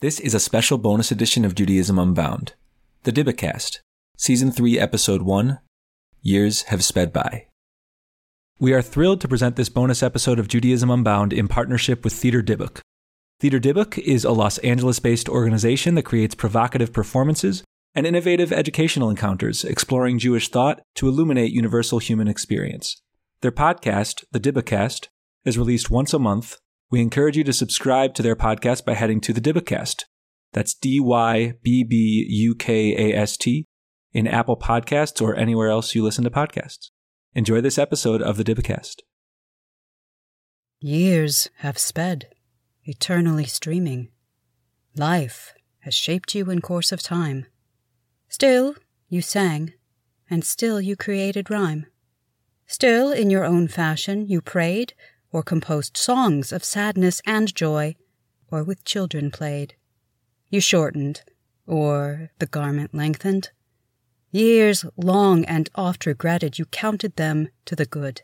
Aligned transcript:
This 0.00 0.18
is 0.18 0.32
a 0.32 0.40
special 0.40 0.78
bonus 0.78 1.10
edition 1.10 1.44
of 1.44 1.54
Judaism 1.54 1.98
Unbound, 1.98 2.54
the 3.02 3.12
Dybbukast, 3.12 3.80
Season 4.16 4.50
3, 4.50 4.78
Episode 4.78 5.20
1 5.20 5.58
Years 6.22 6.62
Have 6.62 6.82
Sped 6.82 7.12
By. 7.12 7.48
We 8.58 8.72
are 8.72 8.80
thrilled 8.80 9.20
to 9.20 9.28
present 9.28 9.56
this 9.56 9.68
bonus 9.68 10.02
episode 10.02 10.38
of 10.38 10.48
Judaism 10.48 10.90
Unbound 10.90 11.34
in 11.34 11.48
partnership 11.48 12.02
with 12.02 12.14
Theater 12.14 12.42
Dybbuk. 12.42 12.80
Theater 13.40 13.60
Dybbuk 13.60 13.98
is 13.98 14.24
a 14.24 14.30
Los 14.30 14.56
Angeles 14.60 15.00
based 15.00 15.28
organization 15.28 15.96
that 15.96 16.04
creates 16.04 16.34
provocative 16.34 16.94
performances 16.94 17.62
and 17.94 18.06
innovative 18.06 18.54
educational 18.54 19.10
encounters 19.10 19.64
exploring 19.64 20.18
Jewish 20.18 20.48
thought 20.48 20.80
to 20.94 21.08
illuminate 21.08 21.52
universal 21.52 21.98
human 21.98 22.26
experience. 22.26 23.02
Their 23.42 23.52
podcast, 23.52 24.24
The 24.32 24.40
Dybbukast, 24.40 25.08
is 25.44 25.58
released 25.58 25.90
once 25.90 26.14
a 26.14 26.18
month 26.18 26.56
we 26.90 27.00
encourage 27.00 27.36
you 27.36 27.44
to 27.44 27.52
subscribe 27.52 28.14
to 28.14 28.22
their 28.22 28.34
podcast 28.34 28.84
by 28.84 28.94
heading 28.94 29.20
to 29.20 29.32
the 29.32 29.40
Dybbukast. 29.40 30.04
That's 30.52 30.74
D 30.74 30.98
Y 30.98 31.54
B 31.62 31.84
B 31.84 32.26
U 32.28 32.54
K 32.56 33.12
A 33.12 33.16
S 33.16 33.36
T 33.36 33.66
in 34.12 34.26
Apple 34.26 34.56
Podcasts 34.56 35.22
or 35.22 35.36
anywhere 35.36 35.68
else 35.68 35.94
you 35.94 36.02
listen 36.02 36.24
to 36.24 36.30
podcasts. 36.30 36.90
Enjoy 37.34 37.60
this 37.60 37.78
episode 37.78 38.20
of 38.20 38.36
the 38.36 38.42
Dybbukast. 38.42 39.02
Years 40.80 41.48
have 41.58 41.78
sped, 41.78 42.28
eternally 42.84 43.44
streaming. 43.44 44.08
Life 44.96 45.54
has 45.80 45.94
shaped 45.94 46.34
you 46.34 46.50
in 46.50 46.60
course 46.60 46.90
of 46.90 47.00
time. 47.00 47.46
Still, 48.28 48.74
you 49.08 49.22
sang, 49.22 49.74
and 50.28 50.44
still 50.44 50.80
you 50.80 50.96
created 50.96 51.50
rhyme. 51.50 51.86
Still, 52.66 53.12
in 53.12 53.30
your 53.30 53.44
own 53.44 53.68
fashion, 53.68 54.26
you 54.26 54.40
prayed 54.40 54.94
or 55.32 55.42
composed 55.42 55.96
songs 55.96 56.52
of 56.52 56.64
sadness 56.64 57.22
and 57.24 57.54
joy, 57.54 57.94
or 58.50 58.64
with 58.64 58.84
children 58.84 59.30
played. 59.30 59.74
You 60.48 60.60
shortened, 60.60 61.22
or 61.66 62.30
the 62.38 62.46
garment 62.46 62.94
lengthened. 62.94 63.50
Years 64.32 64.84
long 64.96 65.44
and 65.44 65.68
oft 65.74 66.06
regretted, 66.06 66.58
you 66.58 66.64
counted 66.66 67.16
them 67.16 67.48
to 67.64 67.76
the 67.76 67.86
good. 67.86 68.22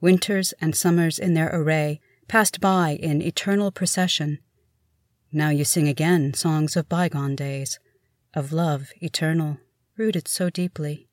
Winters 0.00 0.52
and 0.60 0.74
summers 0.74 1.18
in 1.18 1.34
their 1.34 1.50
array 1.52 2.00
passed 2.28 2.60
by 2.60 2.90
in 2.90 3.22
eternal 3.22 3.70
procession. 3.70 4.38
Now 5.32 5.50
you 5.50 5.64
sing 5.64 5.88
again 5.88 6.34
songs 6.34 6.76
of 6.76 6.88
bygone 6.88 7.36
days, 7.36 7.78
of 8.34 8.52
love 8.52 8.90
eternal, 9.00 9.58
rooted 9.96 10.28
so 10.28 10.50
deeply, 10.50 11.08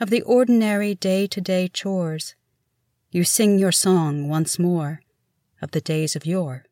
of 0.00 0.10
the 0.10 0.22
ordinary 0.22 0.94
day 0.94 1.26
to 1.26 1.40
day 1.40 1.68
chores, 1.68 2.34
you 3.10 3.24
sing 3.24 3.58
your 3.58 3.72
song 3.72 4.28
once 4.28 4.58
more 4.58 5.00
of 5.62 5.70
the 5.70 5.80
days 5.80 6.14
of 6.14 6.26
yore. 6.26 6.66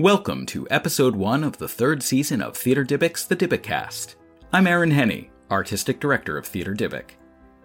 Welcome 0.00 0.46
to 0.46 0.66
episode 0.68 1.14
one 1.14 1.44
of 1.44 1.58
the 1.58 1.68
third 1.68 2.02
season 2.02 2.42
of 2.42 2.56
Theater 2.56 2.84
Dybbuk's 2.84 3.24
The 3.24 3.36
Dybbukast. 3.36 4.16
I'm 4.52 4.66
Aaron 4.66 4.90
Henne, 4.90 5.28
Artistic 5.48 6.00
Director 6.00 6.36
of 6.36 6.44
Theater 6.44 6.74
Dybbuk. 6.74 7.10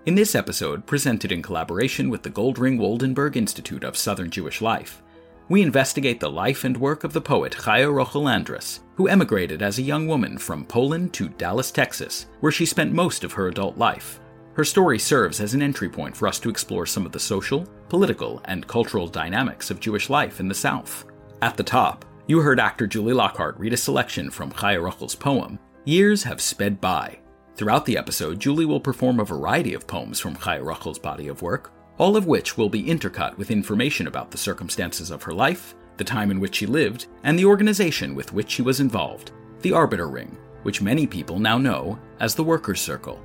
In 0.05 0.13
this 0.13 0.35
episode, 0.35 0.85
presented 0.85 1.31
in 1.31 1.41
collaboration 1.41 2.11
with 2.11 2.21
the 2.21 2.29
Goldring 2.29 2.77
Woldenberg 2.77 3.35
Institute 3.35 3.83
of 3.83 3.97
Southern 3.97 4.29
Jewish 4.29 4.61
Life, 4.61 5.01
we 5.49 5.63
investigate 5.63 6.19
the 6.19 6.29
life 6.29 6.63
and 6.63 6.77
work 6.77 7.03
of 7.03 7.13
the 7.13 7.21
poet 7.21 7.53
Chaya 7.53 7.91
Rochel 7.91 8.31
Andrus, 8.31 8.81
who 8.97 9.07
emigrated 9.07 9.61
as 9.61 9.77
a 9.77 9.83
young 9.83 10.07
woman 10.07 10.39
from 10.39 10.65
Poland 10.65 11.13
to 11.13 11.29
Dallas, 11.29 11.69
Texas, 11.69 12.25
where 12.39 12.51
she 12.51 12.65
spent 12.65 12.91
most 12.91 13.23
of 13.23 13.31
her 13.31 13.47
adult 13.47 13.77
life. 13.77 14.19
Her 14.53 14.65
story 14.65 14.97
serves 14.97 15.39
as 15.39 15.53
an 15.53 15.61
entry 15.61 15.87
point 15.87 16.17
for 16.17 16.27
us 16.27 16.39
to 16.39 16.49
explore 16.49 16.87
some 16.87 17.05
of 17.05 17.11
the 17.11 17.19
social, 17.19 17.67
political, 17.89 18.41
and 18.45 18.67
cultural 18.67 19.07
dynamics 19.07 19.69
of 19.69 19.79
Jewish 19.79 20.09
life 20.09 20.39
in 20.39 20.47
the 20.47 20.55
South. 20.55 21.05
At 21.43 21.55
the 21.55 21.63
top, 21.63 22.05
you 22.25 22.39
heard 22.41 22.59
actor 22.59 22.87
Julie 22.87 23.13
Lockhart 23.13 23.59
read 23.59 23.71
a 23.71 23.77
selection 23.77 24.31
from 24.31 24.51
Chaya 24.51 24.83
Rochel's 24.83 25.13
poem, 25.13 25.59
Years 25.85 26.23
Have 26.23 26.41
Sped 26.41 26.81
By. 26.81 27.19
Throughout 27.55 27.85
the 27.85 27.99
episode, 27.99 28.39
Julie 28.39 28.65
will 28.65 28.79
perform 28.79 29.19
a 29.19 29.25
variety 29.25 29.75
of 29.75 29.85
poems 29.85 30.19
from 30.19 30.35
Chaya 30.35 30.65
Rochel's 30.65 30.97
body 30.97 31.27
of 31.27 31.43
work, 31.43 31.71
all 31.99 32.17
of 32.17 32.25
which 32.25 32.57
will 32.57 32.69
be 32.69 32.83
intercut 32.83 33.37
with 33.37 33.51
information 33.51 34.07
about 34.07 34.31
the 34.31 34.37
circumstances 34.39 35.11
of 35.11 35.21
her 35.21 35.33
life, 35.33 35.75
the 35.97 36.03
time 36.03 36.31
in 36.31 36.39
which 36.39 36.55
she 36.55 36.65
lived, 36.65 37.07
and 37.23 37.37
the 37.37 37.45
organization 37.45 38.15
with 38.15 38.33
which 38.33 38.49
she 38.49 38.61
was 38.61 38.79
involved, 38.79 39.31
the 39.61 39.71
Arbeter 39.71 40.11
Ring, 40.11 40.37
which 40.63 40.81
many 40.81 41.07
people 41.07 41.39
now 41.39 41.57
know 41.57 41.99
as 42.19 42.35
the 42.35 42.43
Workers' 42.43 42.81
Circle. 42.81 43.21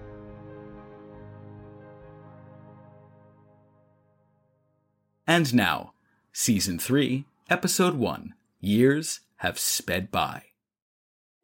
And 5.26 5.54
now, 5.54 5.92
Season 6.32 6.78
3, 6.78 7.24
Episode 7.48 7.94
1 7.94 8.34
Years 8.60 9.20
Have 9.36 9.58
Sped 9.58 10.10
By. 10.10 10.44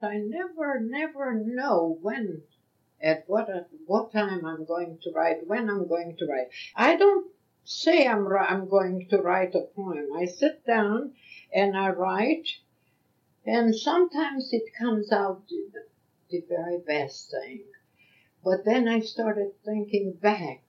I 0.02 0.18
never, 0.18 0.80
never 0.80 1.34
know 1.34 1.98
when 2.02 2.42
at 3.00 3.24
what 3.26 3.48
at 3.48 3.68
what 3.86 4.12
time 4.12 4.44
I'm 4.44 4.64
going 4.64 4.98
to 5.02 5.10
write, 5.14 5.46
when 5.46 5.70
I'm 5.70 5.88
going 5.88 6.16
to 6.18 6.26
write. 6.26 6.48
I 6.74 6.96
don't 6.96 7.30
say 7.70 8.08
I'm 8.08 8.26
I'm 8.34 8.66
going 8.66 9.06
to 9.10 9.18
write 9.18 9.54
a 9.54 9.60
poem. 9.60 10.06
I 10.16 10.24
sit 10.24 10.64
down 10.64 11.12
and 11.52 11.76
I 11.76 11.90
write, 11.90 12.48
and 13.44 13.76
sometimes 13.76 14.54
it 14.54 14.72
comes 14.78 15.12
out 15.12 15.46
the, 15.48 15.84
the 16.30 16.44
very 16.48 16.78
best 16.78 17.30
thing. 17.30 17.64
But 18.42 18.64
then 18.64 18.88
I 18.88 19.00
started 19.00 19.52
thinking 19.66 20.14
back. 20.14 20.62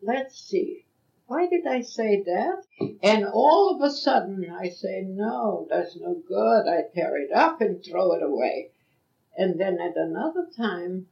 Let's 0.00 0.42
see. 0.42 0.86
Why 1.26 1.48
did 1.48 1.66
I 1.66 1.82
say 1.82 2.22
that? 2.22 2.62
And 3.02 3.26
all 3.26 3.74
of 3.74 3.82
a 3.82 3.90
sudden 3.90 4.50
I 4.50 4.70
say, 4.70 5.02
no, 5.06 5.66
that's 5.68 5.96
no 5.96 6.14
good. 6.14 6.66
I 6.66 6.84
tear 6.94 7.18
it 7.18 7.30
up 7.30 7.60
and 7.60 7.84
throw 7.84 8.12
it 8.12 8.22
away. 8.22 8.70
And 9.36 9.60
then 9.60 9.78
at 9.78 9.96
another 9.96 10.46
time, 10.56 11.08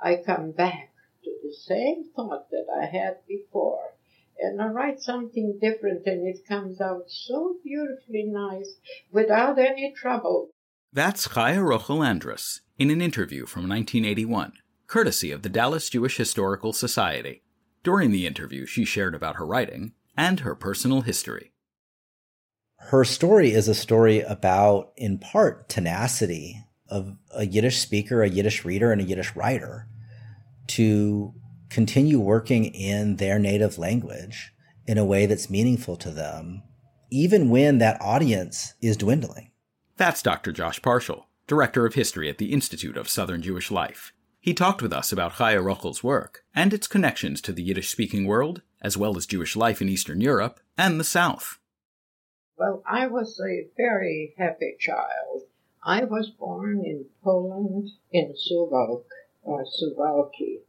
I 0.00 0.16
come 0.16 0.50
back 0.50 0.92
to 1.22 1.30
the 1.44 1.54
same 1.54 2.10
thought 2.16 2.50
that 2.50 2.66
I 2.68 2.86
had 2.86 3.18
before 3.28 3.95
and 4.38 4.60
I 4.60 4.66
write 4.66 5.00
something 5.00 5.58
different 5.60 6.06
and 6.06 6.26
it 6.26 6.46
comes 6.46 6.80
out 6.80 7.04
so 7.08 7.56
beautifully 7.64 8.24
nice 8.24 8.76
without 9.10 9.58
any 9.58 9.92
trouble. 9.96 10.50
That's 10.92 11.28
Chaya 11.28 11.58
Rochel 11.58 12.06
Andrus 12.06 12.60
in 12.78 12.90
an 12.90 13.00
interview 13.00 13.46
from 13.46 13.68
1981, 13.68 14.52
courtesy 14.86 15.30
of 15.30 15.42
the 15.42 15.48
Dallas 15.48 15.88
Jewish 15.90 16.16
Historical 16.16 16.72
Society. 16.72 17.42
During 17.82 18.10
the 18.10 18.26
interview, 18.26 18.66
she 18.66 18.84
shared 18.84 19.14
about 19.14 19.36
her 19.36 19.46
writing 19.46 19.92
and 20.16 20.40
her 20.40 20.54
personal 20.54 21.02
history. 21.02 21.52
Her 22.78 23.04
story 23.04 23.52
is 23.52 23.68
a 23.68 23.74
story 23.74 24.20
about, 24.20 24.92
in 24.96 25.18
part, 25.18 25.68
tenacity 25.68 26.64
of 26.88 27.16
a 27.30 27.46
Yiddish 27.46 27.78
speaker, 27.78 28.22
a 28.22 28.28
Yiddish 28.28 28.64
reader, 28.64 28.92
and 28.92 29.00
a 29.00 29.04
Yiddish 29.04 29.34
writer 29.34 29.88
to 30.68 31.34
continue 31.70 32.20
working 32.20 32.66
in 32.66 33.16
their 33.16 33.38
native 33.38 33.78
language 33.78 34.52
in 34.86 34.98
a 34.98 35.04
way 35.04 35.26
that's 35.26 35.50
meaningful 35.50 35.96
to 35.96 36.10
them, 36.10 36.62
even 37.10 37.50
when 37.50 37.78
that 37.78 38.00
audience 38.00 38.74
is 38.80 38.96
dwindling. 38.96 39.50
That's 39.96 40.22
Dr. 40.22 40.52
Josh 40.52 40.80
Parshall, 40.80 41.24
Director 41.46 41.86
of 41.86 41.94
History 41.94 42.28
at 42.28 42.38
the 42.38 42.52
Institute 42.52 42.96
of 42.96 43.08
Southern 43.08 43.42
Jewish 43.42 43.70
Life. 43.70 44.12
He 44.40 44.54
talked 44.54 44.80
with 44.80 44.92
us 44.92 45.10
about 45.10 45.34
Chaya 45.34 45.64
Rochel's 45.64 46.04
work 46.04 46.44
and 46.54 46.72
its 46.72 46.86
connections 46.86 47.40
to 47.42 47.52
the 47.52 47.62
Yiddish 47.62 47.90
speaking 47.90 48.26
world, 48.26 48.62
as 48.80 48.96
well 48.96 49.16
as 49.16 49.26
Jewish 49.26 49.56
life 49.56 49.82
in 49.82 49.88
Eastern 49.88 50.20
Europe 50.20 50.60
and 50.78 51.00
the 51.00 51.04
South. 51.04 51.58
Well, 52.56 52.82
I 52.88 53.06
was 53.08 53.40
a 53.40 53.66
very 53.76 54.34
happy 54.38 54.76
child. 54.78 55.42
I 55.84 56.04
was 56.04 56.30
born 56.30 56.82
in 56.84 57.06
Poland, 57.22 57.90
in 58.12 58.34
Suwałk, 58.34 59.04
or 59.42 59.64
Suwałki. 59.64 60.60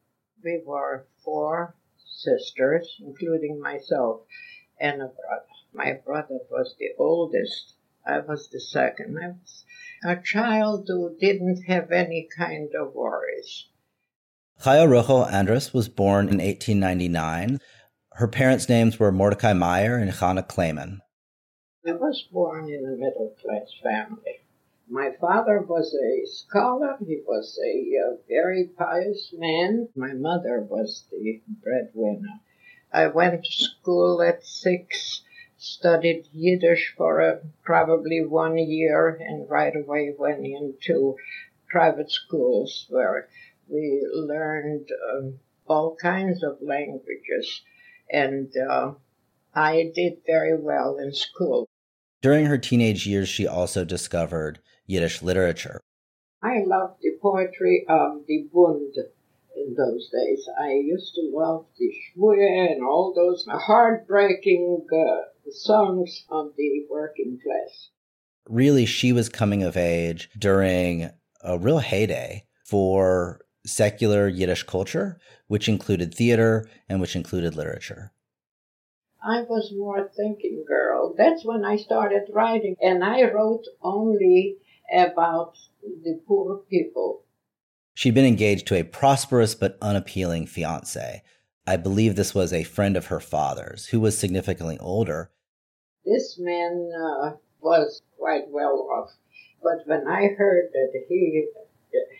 We 0.43 0.61
were 0.65 1.07
four 1.23 1.75
sisters, 2.05 2.95
including 2.99 3.59
myself, 3.59 4.21
and 4.79 5.01
a 5.01 5.07
brother. 5.07 5.45
My 5.73 5.93
brother 5.93 6.39
was 6.49 6.75
the 6.79 6.89
oldest. 6.97 7.73
I 8.05 8.19
was 8.19 8.49
the 8.49 8.59
second. 8.59 9.17
I 9.21 9.29
was 9.29 9.65
a 10.03 10.21
child 10.21 10.85
who 10.87 11.15
didn't 11.19 11.63
have 11.63 11.91
any 11.91 12.27
kind 12.35 12.69
of 12.79 12.93
worries. 12.93 13.67
Chaya 14.61 14.87
Rochel 14.87 15.31
Andrus 15.31 15.73
was 15.73 15.89
born 15.89 16.29
in 16.29 16.37
1899. 16.37 17.59
Her 18.13 18.27
parents' 18.27 18.69
names 18.69 18.97
were 18.97 19.11
Mordecai 19.11 19.53
Meyer 19.53 19.97
and 19.97 20.11
Hannah 20.11 20.41
Kleiman. 20.41 21.01
I 21.87 21.91
was 21.91 22.27
born 22.31 22.69
in 22.69 22.83
a 22.83 22.97
middle 22.97 23.35
class 23.41 23.71
family. 23.83 24.39
My 24.89 25.11
father 25.19 25.59
was 25.59 25.93
a 25.93 26.25
scholar. 26.25 26.97
He 27.05 27.21
was 27.27 27.59
a 27.61 27.91
uh, 27.97 28.15
very 28.29 28.69
pious 28.77 29.33
man. 29.33 29.89
My 29.97 30.13
mother 30.13 30.61
was 30.61 31.03
the 31.11 31.41
breadwinner. 31.61 32.39
I 32.93 33.07
went 33.07 33.43
to 33.43 33.51
school 33.51 34.21
at 34.21 34.45
six, 34.45 35.23
studied 35.57 36.29
Yiddish 36.31 36.93
for 36.95 37.19
a, 37.19 37.41
probably 37.63 38.23
one 38.23 38.57
year, 38.57 39.09
and 39.09 39.49
right 39.49 39.75
away 39.75 40.15
went 40.17 40.45
into 40.45 41.17
private 41.69 42.09
schools 42.09 42.85
where 42.89 43.27
we 43.67 44.07
learned 44.13 44.87
um, 45.11 45.39
all 45.67 45.97
kinds 45.97 46.43
of 46.43 46.61
languages. 46.61 47.61
And 48.09 48.55
uh, 48.55 48.93
I 49.53 49.91
did 49.93 50.19
very 50.25 50.57
well 50.57 50.97
in 50.97 51.11
school. 51.13 51.66
During 52.27 52.47
her 52.47 52.57
teenage 52.57 53.07
years, 53.07 53.29
she 53.29 53.47
also 53.47 53.85
discovered 53.85 54.59
Yiddish 54.85 55.21
literature. 55.21 55.79
I 56.43 56.61
loved 56.65 56.95
the 57.01 57.11
poetry 57.21 57.85
of 57.87 58.25
the 58.27 58.49
Bund 58.53 58.93
in 59.55 59.75
those 59.75 60.09
days. 60.09 60.45
I 60.59 60.73
used 60.73 61.15
to 61.15 61.31
love 61.33 61.67
the 61.79 61.85
Shvuye 61.87 62.73
and 62.73 62.83
all 62.83 63.13
those 63.15 63.45
heartbreaking 63.49 64.87
uh, 64.91 65.51
songs 65.51 66.25
of 66.29 66.51
the 66.57 66.85
working 66.89 67.39
class. 67.41 67.91
Really, 68.49 68.85
she 68.85 69.13
was 69.13 69.29
coming 69.29 69.63
of 69.63 69.77
age 69.77 70.29
during 70.37 71.09
a 71.41 71.57
real 71.57 71.79
heyday 71.79 72.43
for 72.65 73.39
secular 73.65 74.27
Yiddish 74.27 74.63
culture, 74.63 75.17
which 75.47 75.69
included 75.69 76.13
theater 76.13 76.69
and 76.89 76.99
which 76.99 77.15
included 77.15 77.55
literature. 77.55 78.11
I 79.27 79.41
was 79.41 79.73
more 79.75 80.09
thinking 80.15 80.63
girl. 80.65 81.13
That's 81.17 81.43
when 81.43 81.65
I 81.65 81.75
started 81.75 82.29
writing, 82.31 82.77
and 82.81 83.03
I 83.03 83.29
wrote 83.29 83.65
only 83.81 84.55
about 84.89 85.57
the 85.83 86.21
poor 86.25 86.61
people. 86.69 87.25
She'd 87.93 88.13
been 88.13 88.23
engaged 88.23 88.67
to 88.67 88.79
a 88.79 88.83
prosperous 88.83 89.53
but 89.53 89.77
unappealing 89.81 90.47
fiance. 90.47 91.23
I 91.65 91.75
believe 91.75 92.15
this 92.15 92.33
was 92.33 92.53
a 92.53 92.63
friend 92.63 92.95
of 92.95 93.07
her 93.07 93.19
father's, 93.19 93.87
who 93.87 93.99
was 93.99 94.17
significantly 94.17 94.77
older. 94.79 95.29
This 96.05 96.37
man 96.39 96.89
uh, 96.95 97.31
was 97.59 98.01
quite 98.17 98.47
well 98.47 98.87
off, 98.93 99.09
but 99.61 99.85
when 99.87 100.07
I 100.07 100.29
heard 100.37 100.69
that 100.71 101.03
he 101.09 101.47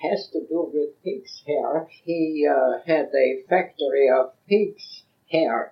has 0.01 0.27
to 0.33 0.42
do 0.42 0.69
with 0.74 1.01
pig's 1.06 1.42
hair, 1.48 1.88
he 2.04 2.45
uh, 2.45 2.80
had 2.86 3.12
a 3.15 3.44
factory 3.48 4.09
of 4.09 4.33
pig's 4.50 5.04
hair. 5.31 5.71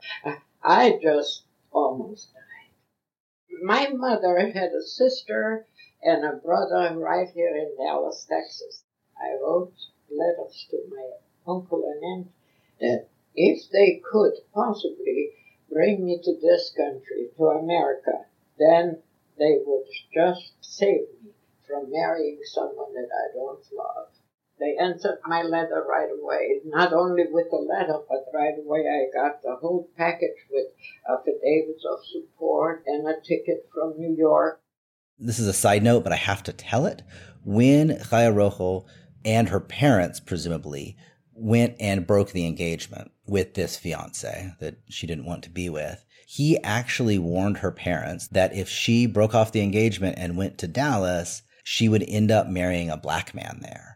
I 0.67 0.97
just 0.99 1.43
almost 1.71 2.33
died. 2.33 3.61
My 3.61 3.87
mother 3.89 4.49
had 4.49 4.71
a 4.71 4.81
sister 4.81 5.67
and 6.01 6.25
a 6.25 6.37
brother 6.37 6.97
right 6.97 7.29
here 7.29 7.55
in 7.55 7.75
Dallas, 7.77 8.25
Texas. 8.27 8.83
I 9.15 9.35
wrote 9.39 9.75
letters 10.09 10.65
to 10.71 10.81
my 10.89 11.11
uncle 11.45 11.83
and 11.85 12.03
aunt 12.03 12.31
that 12.79 13.07
if 13.35 13.69
they 13.69 14.01
could 14.11 14.33
possibly 14.55 15.33
bring 15.69 16.03
me 16.03 16.19
to 16.23 16.33
this 16.41 16.73
country, 16.75 17.29
to 17.37 17.43
America, 17.43 18.25
then 18.57 19.03
they 19.37 19.59
would 19.63 19.85
just 20.11 20.53
save 20.61 21.07
me 21.21 21.29
from 21.67 21.91
marrying 21.91 22.39
someone 22.43 22.91
that 22.95 23.09
I 23.13 23.35
don't 23.35 23.71
love. 23.71 24.07
They 24.57 24.77
answered 24.77 25.19
my 25.25 25.41
letter 25.41 25.85
right 25.87 26.09
away. 26.09 26.61
Not 26.63 26.93
only 26.93 27.23
with 27.29 27.49
the 27.49 27.57
letter, 27.57 27.99
but 28.07 28.25
right 28.33 28.53
away 28.57 28.85
I 28.87 29.11
got 29.13 29.41
the 29.43 29.57
whole 29.57 29.89
package 29.97 30.47
with 30.49 30.67
affidavits 31.09 31.83
of 31.85 31.99
support 32.05 32.83
and 32.87 33.05
a 33.05 33.19
ticket 33.21 33.69
from 33.73 33.99
New 33.99 34.15
York. 34.15 34.61
This 35.19 35.39
is 35.39 35.47
a 35.47 35.53
side 35.53 35.83
note, 35.83 36.03
but 36.03 36.13
I 36.13 36.17
have 36.17 36.43
to 36.43 36.53
tell 36.53 36.85
it. 36.85 37.01
When 37.43 37.89
Chaya 37.89 38.33
Rochel 38.33 38.85
and 39.25 39.49
her 39.49 39.59
parents, 39.59 40.19
presumably, 40.21 40.95
went 41.33 41.75
and 41.79 42.07
broke 42.07 42.31
the 42.31 42.45
engagement 42.45 43.11
with 43.27 43.55
this 43.55 43.77
fiance 43.77 44.53
that 44.59 44.77
she 44.89 45.05
didn't 45.05 45.25
want 45.25 45.43
to 45.43 45.49
be 45.49 45.69
with, 45.69 46.05
he 46.25 46.57
actually 46.63 47.19
warned 47.19 47.57
her 47.57 47.71
parents 47.71 48.29
that 48.29 48.55
if 48.55 48.69
she 48.69 49.05
broke 49.05 49.35
off 49.35 49.51
the 49.51 49.61
engagement 49.61 50.17
and 50.17 50.37
went 50.37 50.57
to 50.59 50.67
Dallas, 50.67 51.41
she 51.63 51.89
would 51.89 52.03
end 52.07 52.31
up 52.31 52.47
marrying 52.47 52.89
a 52.89 52.97
black 52.97 53.35
man 53.35 53.59
there 53.61 53.94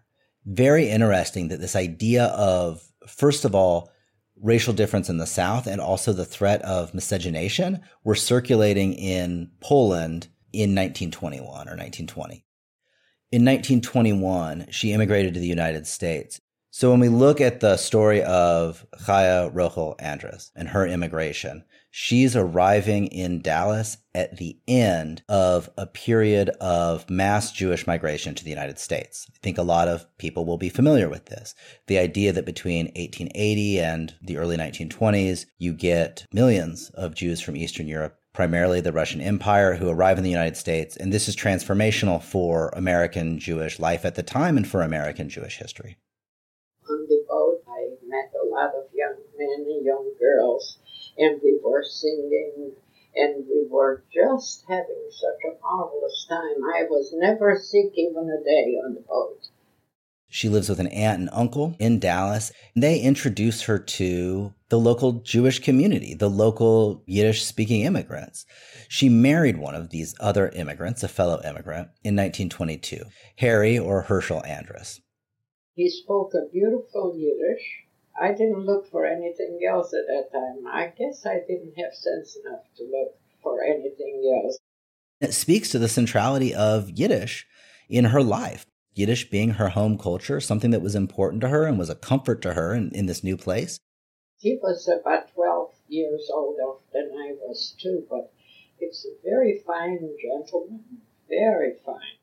very 0.50 0.90
interesting 0.90 1.50
that 1.50 1.62
this 1.62 1.76
idea 1.76 2.26
of, 2.26 2.84
first 3.08 3.46
of 3.46 3.54
all, 3.54 3.92
racial 4.42 4.74
difference 4.74 5.10
in 5.10 5.18
the 5.18 5.28
South 5.28 5.68
and 5.68 5.80
also 5.80 6.12
the 6.12 6.26
threat 6.26 6.62
of 6.64 6.94
miscegenation 6.94 7.82
were 8.04 8.16
circulating 8.16 8.94
in 8.94 9.52
Poland 9.60 10.28
in 10.52 10.74
1921 10.74 11.46
or 11.46 11.78
1920. 11.78 12.44
In 13.32 13.46
1921, 13.46 14.68
she 14.72 14.92
immigrated 14.92 15.36
to 15.36 15.40
the 15.40 15.46
United 15.46 15.86
States. 15.86 16.42
So 16.72 16.90
when 16.90 17.00
we 17.00 17.10
look 17.10 17.42
at 17.42 17.60
the 17.60 17.78
story 17.78 18.24
of 18.24 18.86
Chaya 19.04 19.54
Rochel 19.54 19.96
Andrus 20.00 20.52
and 20.56 20.70
her 20.70 20.88
immigration, 20.88 21.64
she's 21.90 22.36
arriving 22.36 23.08
in 23.08 23.42
Dallas 23.42 23.98
at 24.14 24.38
the 24.38 24.58
end 24.68 25.24
of 25.30 25.70
a 25.78 25.86
period 25.86 26.50
of 26.62 27.10
mass 27.10 27.52
Jewish 27.52 27.88
migration 27.88 28.36
to 28.36 28.44
the 28.44 28.50
United 28.50 28.80
States. 28.80 29.28
I 29.30 29.38
think 29.42 29.58
a 29.58 29.64
lot 29.64 29.88
of 29.88 30.06
people 30.18 30.46
will 30.46 30.58
be 30.58 30.70
familiar 30.70 31.10
with 31.10 31.26
this. 31.26 31.56
The 31.88 32.00
idea 32.00 32.34
that 32.34 32.46
between 32.46 32.88
1880 32.88 33.80
and 33.80 34.14
the 34.22 34.38
early 34.38 34.58
1920s, 34.58 35.46
you 35.58 35.74
get 35.74 36.26
millions 36.34 36.90
of 36.94 37.16
Jews 37.16 37.42
from 37.42 37.56
Eastern 37.56 37.88
Europe 37.88 38.20
primarily 38.34 38.80
the 38.80 38.94
Russian 38.94 39.22
Empire, 39.22 39.76
who 39.76 39.90
arrive 39.90 40.18
in 40.18 40.24
the 40.24 40.30
United 40.30 40.56
States. 40.56 40.96
And 40.96 41.12
this 41.12 41.28
is 41.28 41.36
transformational 41.36 42.24
for 42.24 42.70
American 42.70 43.40
Jewish 43.40 43.80
life 43.80 44.06
at 44.06 44.16
the 44.16 44.24
time 44.24 44.56
and 44.56 44.68
for 44.68 44.82
American 44.82 45.30
Jewish 45.30 45.58
history. 45.58 45.98
On 46.90 47.06
the 47.10 47.26
boat, 47.28 47.64
I 47.68 47.90
met 48.08 48.32
a 48.42 48.46
lot 48.46 48.72
of 48.76 48.86
young 48.94 49.16
men 49.38 49.66
and 49.68 49.86
young 49.86 50.14
girls 50.20 50.78
and 51.20 51.40
we 51.44 51.60
were 51.64 51.84
singing 51.84 52.72
and 53.16 53.46
we 53.48 53.68
were 53.70 54.04
just 54.14 54.64
having 54.68 55.10
such 55.12 55.52
a 55.52 55.62
marvelous 55.62 56.26
time. 56.30 56.64
I 56.74 56.84
was 56.90 57.14
never 57.14 57.60
sick 57.60 57.92
even 57.96 58.30
a 58.30 58.44
day 58.44 58.80
on 58.84 58.96
the 58.96 59.02
boat. 59.02 59.50
She 60.32 60.48
lives 60.48 60.70
with 60.70 60.80
an 60.80 60.88
aunt 60.88 61.20
and 61.20 61.30
uncle 61.34 61.76
in 61.80 62.00
Dallas. 62.00 62.52
They 62.76 63.00
introduce 63.00 63.64
her 63.64 63.80
to 63.80 64.54
the 64.70 64.80
local 64.80 65.14
Jewish 65.14 65.58
community, 65.60 66.14
the 66.14 66.30
local 66.30 67.04
Yiddish 67.08 67.44
speaking 67.44 67.82
immigrants. 67.82 68.46
She 68.88 69.10
married 69.10 69.58
one 69.58 69.74
of 69.74 69.90
these 69.90 70.16
other 70.20 70.50
immigrants, 70.50 71.02
a 71.02 71.08
fellow 71.08 71.42
immigrant, 71.44 71.90
in 72.04 72.16
1922, 72.16 73.06
Harry 73.38 73.80
or 73.80 74.04
Herschel 74.04 74.46
Andrus. 74.46 75.02
He 75.74 75.90
spoke 75.90 76.34
a 76.36 76.48
beautiful 76.52 77.16
Yiddish 77.18 77.89
I 78.20 78.34
didn't 78.34 78.66
look 78.66 78.90
for 78.92 79.06
anything 79.06 79.60
else 79.68 79.94
at 79.94 80.08
that 80.08 80.30
time. 80.32 80.68
I 80.68 80.92
guess 80.98 81.26
I 81.26 81.40
didn't 81.48 81.74
have 81.78 81.94
sense 81.94 82.38
enough 82.44 82.64
to 82.78 82.84
look 82.84 83.16
for 83.42 83.64
anything 83.64 84.42
else. 84.44 84.58
It 85.22 85.34
speaks 85.34 85.70
to 85.70 85.80
the 85.80 85.88
centrality 85.88 86.54
of 86.54 86.90
Yiddish 86.90 87.48
in 87.90 88.06
her 88.06 88.22
life. 88.22 88.66
Yiddish 88.94 89.30
being 89.30 89.52
her 89.52 89.70
home 89.70 89.98
culture, 89.98 90.42
something 90.42 90.72
that 90.72 90.82
was 90.82 90.96
important 90.96 91.42
to 91.42 91.50
her 91.50 91.66
and 91.66 91.80
was 91.80 91.90
a 91.90 91.96
comfort 91.96 92.42
to 92.42 92.54
her 92.54 92.74
in, 92.74 92.92
in 92.92 93.06
this 93.06 93.24
new 93.24 93.38
place. 93.38 93.80
He 94.38 94.60
was 94.62 94.90
about 94.90 95.34
12 95.34 95.74
years 95.88 96.30
older 96.34 96.80
than 96.94 97.12
I 97.14 97.34
was, 97.40 97.76
too, 97.82 98.06
but 98.10 98.34
it's 98.80 99.06
a 99.06 99.30
very 99.30 99.62
fine 99.66 100.10
gentleman, 100.22 100.84
very 101.30 101.76
fine. 101.86 102.18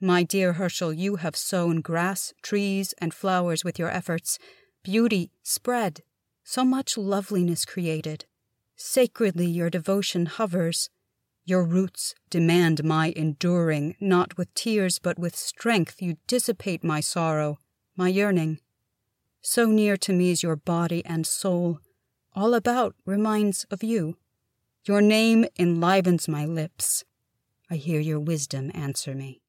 My 0.00 0.22
dear 0.22 0.54
Herschel, 0.54 0.92
you 0.92 1.16
have 1.16 1.36
sown 1.36 1.80
grass, 1.80 2.32
trees, 2.42 2.94
and 2.98 3.12
flowers 3.12 3.64
with 3.64 3.78
your 3.78 3.90
efforts 3.90 4.38
beauty 4.82 5.30
spread, 5.42 6.02
so 6.44 6.64
much 6.64 6.96
loveliness 6.96 7.64
created. 7.64 8.24
Sacredly 8.76 9.46
your 9.46 9.70
devotion 9.70 10.26
hovers. 10.26 10.88
Your 11.44 11.64
roots 11.64 12.14
demand 12.30 12.84
my 12.84 13.12
enduring, 13.16 13.96
not 14.00 14.36
with 14.36 14.52
tears, 14.54 14.98
but 14.98 15.18
with 15.18 15.36
strength 15.36 16.00
you 16.00 16.16
dissipate 16.26 16.82
my 16.84 17.00
sorrow, 17.00 17.58
my 17.96 18.08
yearning. 18.08 18.60
So 19.42 19.66
near 19.66 19.96
to 19.98 20.12
me 20.12 20.30
is 20.30 20.42
your 20.42 20.56
body 20.56 21.04
and 21.04 21.26
soul, 21.26 21.80
all 22.34 22.54
about 22.54 22.94
reminds 23.04 23.64
of 23.70 23.82
you. 23.82 24.16
Your 24.84 25.00
name 25.00 25.46
enlivens 25.58 26.28
my 26.28 26.44
lips. 26.46 27.04
I 27.70 27.76
hear 27.76 28.00
your 28.00 28.20
wisdom 28.20 28.70
answer 28.74 29.14
me. 29.14 29.40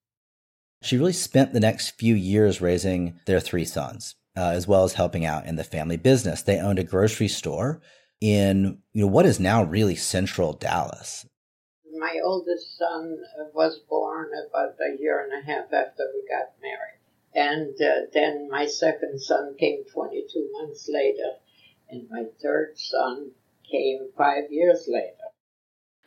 She 0.82 0.98
really 0.98 1.14
spent 1.14 1.54
the 1.54 1.60
next 1.60 1.92
few 1.92 2.16
years 2.16 2.62
raising 2.62 3.20
their 3.26 3.40
three 3.40 3.66
sons 3.66 4.16
uh, 4.36 4.50
as 4.50 4.68
well 4.68 4.84
as 4.84 4.94
helping 4.94 5.26
out 5.26 5.46
in 5.46 5.56
the 5.56 5.64
family 5.64 5.98
business. 5.98 6.42
They 6.42 6.60
owned 6.60 6.80
a 6.80 6.84
grocery 6.84 7.28
store 7.28 7.82
in 8.20 8.80
you 8.94 9.02
know 9.02 9.12
what 9.12 9.26
is 9.26 9.40
now 9.40 9.64
really 9.64 9.96
central 9.96 10.54
Dallas. 10.54 11.26
My 11.98 12.20
oldest 12.24 12.78
son 12.78 13.18
was 13.54 13.80
born 13.90 14.30
about 14.50 14.76
a 14.80 15.00
year 15.00 15.24
and 15.24 15.34
a 15.34 15.46
half 15.46 15.66
after 15.66 16.04
we 16.14 16.28
got 16.30 16.54
married, 16.62 17.00
and 17.34 17.76
uh, 17.82 18.08
then 18.14 18.50
my 18.50 18.66
second 18.66 19.20
son 19.20 19.56
came 19.60 19.84
22 19.92 20.50
months 20.54 20.90
later, 20.92 21.38
and 21.90 22.08
my 22.10 22.26
third 22.42 22.74
son 22.78 23.32
came 23.70 24.10
five 24.18 24.46
years 24.50 24.86
later. 24.88 25.16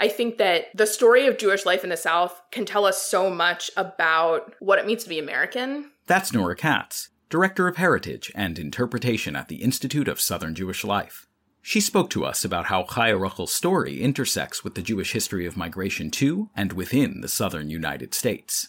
I 0.00 0.08
think 0.08 0.38
that 0.38 0.66
the 0.74 0.86
story 0.86 1.26
of 1.26 1.38
Jewish 1.38 1.64
life 1.64 1.84
in 1.84 1.90
the 1.90 1.96
South 1.96 2.40
can 2.50 2.64
tell 2.64 2.84
us 2.84 3.00
so 3.00 3.30
much 3.30 3.70
about 3.76 4.54
what 4.58 4.78
it 4.78 4.86
means 4.86 5.04
to 5.04 5.08
be 5.08 5.18
American. 5.18 5.92
That's 6.06 6.32
Nora 6.32 6.56
Katz. 6.56 7.10
Director 7.30 7.68
of 7.68 7.76
Heritage 7.76 8.30
and 8.34 8.58
Interpretation 8.58 9.36
at 9.36 9.48
the 9.48 9.56
Institute 9.62 10.08
of 10.08 10.20
Southern 10.20 10.54
Jewish 10.54 10.84
Life. 10.84 11.26
She 11.62 11.80
spoke 11.80 12.10
to 12.10 12.24
us 12.24 12.44
about 12.44 12.66
how 12.66 12.84
Chaya 12.84 13.18
Rochel's 13.18 13.52
story 13.52 14.00
intersects 14.00 14.62
with 14.62 14.74
the 14.74 14.82
Jewish 14.82 15.12
history 15.12 15.46
of 15.46 15.56
migration 15.56 16.10
to 16.12 16.50
and 16.54 16.72
within 16.72 17.20
the 17.20 17.28
southern 17.28 17.70
United 17.70 18.14
States. 18.14 18.68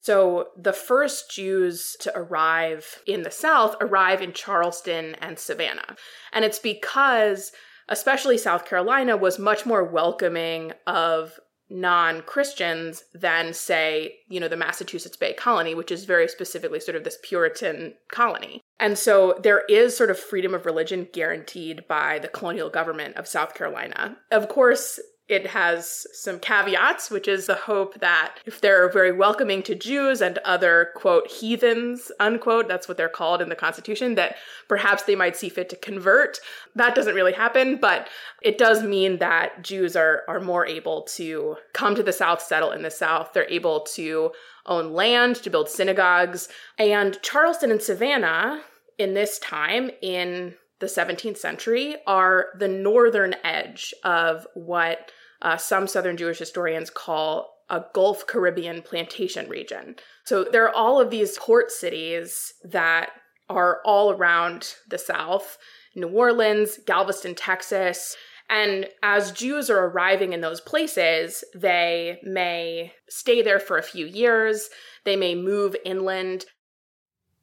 So, 0.00 0.48
the 0.56 0.72
first 0.72 1.30
Jews 1.30 1.96
to 2.00 2.16
arrive 2.16 3.02
in 3.06 3.22
the 3.22 3.30
South 3.30 3.74
arrive 3.80 4.22
in 4.22 4.32
Charleston 4.32 5.16
and 5.16 5.38
Savannah. 5.38 5.96
And 6.32 6.44
it's 6.44 6.60
because 6.60 7.52
especially 7.88 8.38
South 8.38 8.66
Carolina, 8.66 9.16
was 9.16 9.38
much 9.38 9.64
more 9.64 9.82
welcoming 9.82 10.72
of 10.86 11.38
non 11.70 12.22
Christians 12.22 13.04
than, 13.14 13.52
say, 13.52 14.20
you 14.28 14.40
know, 14.40 14.48
the 14.48 14.56
Massachusetts 14.56 15.16
Bay 15.16 15.32
Colony, 15.32 15.74
which 15.74 15.90
is 15.90 16.04
very 16.04 16.28
specifically 16.28 16.80
sort 16.80 16.96
of 16.96 17.04
this 17.04 17.18
Puritan 17.22 17.94
colony. 18.10 18.60
And 18.80 18.96
so 18.96 19.38
there 19.42 19.64
is 19.68 19.96
sort 19.96 20.10
of 20.10 20.18
freedom 20.18 20.54
of 20.54 20.66
religion 20.66 21.08
guaranteed 21.12 21.86
by 21.88 22.18
the 22.18 22.28
colonial 22.28 22.70
government 22.70 23.16
of 23.16 23.26
South 23.26 23.54
Carolina. 23.54 24.16
Of 24.30 24.48
course, 24.48 25.00
it 25.28 25.46
has 25.48 26.06
some 26.14 26.38
caveats, 26.38 27.10
which 27.10 27.28
is 27.28 27.46
the 27.46 27.54
hope 27.54 28.00
that 28.00 28.36
if 28.46 28.62
they're 28.62 28.90
very 28.90 29.12
welcoming 29.12 29.62
to 29.64 29.74
Jews 29.74 30.22
and 30.22 30.38
other, 30.38 30.90
quote, 30.96 31.30
heathens, 31.30 32.10
unquote, 32.18 32.66
that's 32.66 32.88
what 32.88 32.96
they're 32.96 33.10
called 33.10 33.42
in 33.42 33.50
the 33.50 33.54
Constitution, 33.54 34.14
that 34.14 34.36
perhaps 34.68 35.02
they 35.02 35.14
might 35.14 35.36
see 35.36 35.50
fit 35.50 35.68
to 35.68 35.76
convert. 35.76 36.38
That 36.74 36.94
doesn't 36.94 37.14
really 37.14 37.34
happen, 37.34 37.76
but 37.76 38.08
it 38.42 38.56
does 38.56 38.82
mean 38.82 39.18
that 39.18 39.62
Jews 39.62 39.96
are, 39.96 40.22
are 40.28 40.40
more 40.40 40.66
able 40.66 41.02
to 41.16 41.56
come 41.74 41.94
to 41.94 42.02
the 42.02 42.12
South, 42.12 42.40
settle 42.40 42.72
in 42.72 42.82
the 42.82 42.90
South. 42.90 43.32
They're 43.34 43.50
able 43.50 43.80
to 43.80 44.32
own 44.64 44.92
land, 44.94 45.36
to 45.36 45.50
build 45.50 45.68
synagogues. 45.68 46.48
And 46.78 47.20
Charleston 47.22 47.70
and 47.70 47.82
Savannah, 47.82 48.62
in 48.96 49.12
this 49.12 49.38
time, 49.38 49.90
in 50.00 50.54
the 50.78 50.86
17th 50.86 51.36
century, 51.36 51.96
are 52.06 52.46
the 52.58 52.68
northern 52.68 53.34
edge 53.44 53.92
of 54.04 54.46
what 54.54 55.10
uh, 55.42 55.56
some 55.56 55.86
Southern 55.86 56.16
Jewish 56.16 56.38
historians 56.38 56.90
call 56.90 57.54
a 57.70 57.84
Gulf 57.92 58.26
Caribbean 58.26 58.82
plantation 58.82 59.48
region. 59.48 59.96
So 60.24 60.44
there 60.44 60.64
are 60.64 60.74
all 60.74 61.00
of 61.00 61.10
these 61.10 61.38
port 61.38 61.70
cities 61.70 62.54
that 62.64 63.10
are 63.48 63.80
all 63.84 64.10
around 64.10 64.74
the 64.88 64.98
South 64.98 65.58
New 65.94 66.08
Orleans, 66.08 66.78
Galveston, 66.86 67.34
Texas. 67.34 68.16
And 68.50 68.86
as 69.02 69.32
Jews 69.32 69.68
are 69.68 69.86
arriving 69.86 70.32
in 70.32 70.40
those 70.40 70.60
places, 70.60 71.44
they 71.54 72.18
may 72.22 72.92
stay 73.08 73.42
there 73.42 73.58
for 73.58 73.76
a 73.76 73.82
few 73.82 74.06
years, 74.06 74.70
they 75.04 75.16
may 75.16 75.34
move 75.34 75.76
inland. 75.84 76.46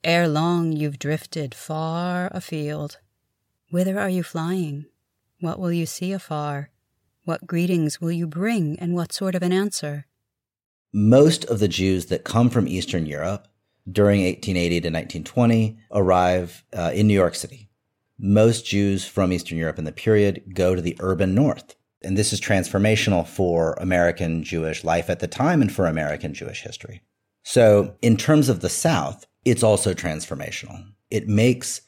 Ere 0.03 0.27
long 0.27 0.71
you've 0.71 0.99
drifted 0.99 1.53
far 1.53 2.29
afield. 2.31 2.97
Whither 3.71 3.99
are 3.99 4.09
you 4.09 4.23
flying? 4.23 4.85
What 5.39 5.59
will 5.59 5.71
you 5.71 5.85
see 5.85 6.11
afar? 6.11 6.69
What 7.25 7.47
greetings 7.47 7.99
will 7.99 8.11
you 8.11 8.27
bring, 8.27 8.77
and 8.77 8.93
what 8.93 9.11
sort 9.11 9.33
of 9.33 9.41
an 9.41 9.51
answer? 9.51 10.05
Most 10.93 11.43
of 11.45 11.57
the 11.57 11.67
Jews 11.67 12.05
that 12.05 12.23
come 12.23 12.51
from 12.51 12.67
Eastern 12.67 13.07
Europe 13.07 13.47
during 13.91 14.23
1880 14.23 14.69
to 14.81 14.87
1920 14.89 15.77
arrive 15.91 16.63
uh, 16.77 16.91
in 16.93 17.07
New 17.07 17.15
York 17.15 17.33
City. 17.33 17.67
Most 18.19 18.67
Jews 18.67 19.07
from 19.07 19.33
Eastern 19.33 19.57
Europe 19.57 19.79
in 19.79 19.85
the 19.85 19.91
period 19.91 20.53
go 20.53 20.75
to 20.75 20.83
the 20.83 20.95
urban 20.99 21.33
north. 21.33 21.75
And 22.03 22.15
this 22.15 22.31
is 22.31 22.39
transformational 22.39 23.27
for 23.27 23.73
American 23.81 24.43
Jewish 24.43 24.83
life 24.83 25.09
at 25.09 25.19
the 25.19 25.27
time 25.27 25.63
and 25.63 25.71
for 25.73 25.87
American 25.87 26.31
Jewish 26.31 26.61
history. 26.61 27.01
So, 27.41 27.95
in 28.03 28.17
terms 28.17 28.49
of 28.49 28.59
the 28.59 28.69
South, 28.69 29.25
it's 29.45 29.63
also 29.63 29.95
transformational. 29.95 30.85
It 31.09 31.27
makes 31.27 31.81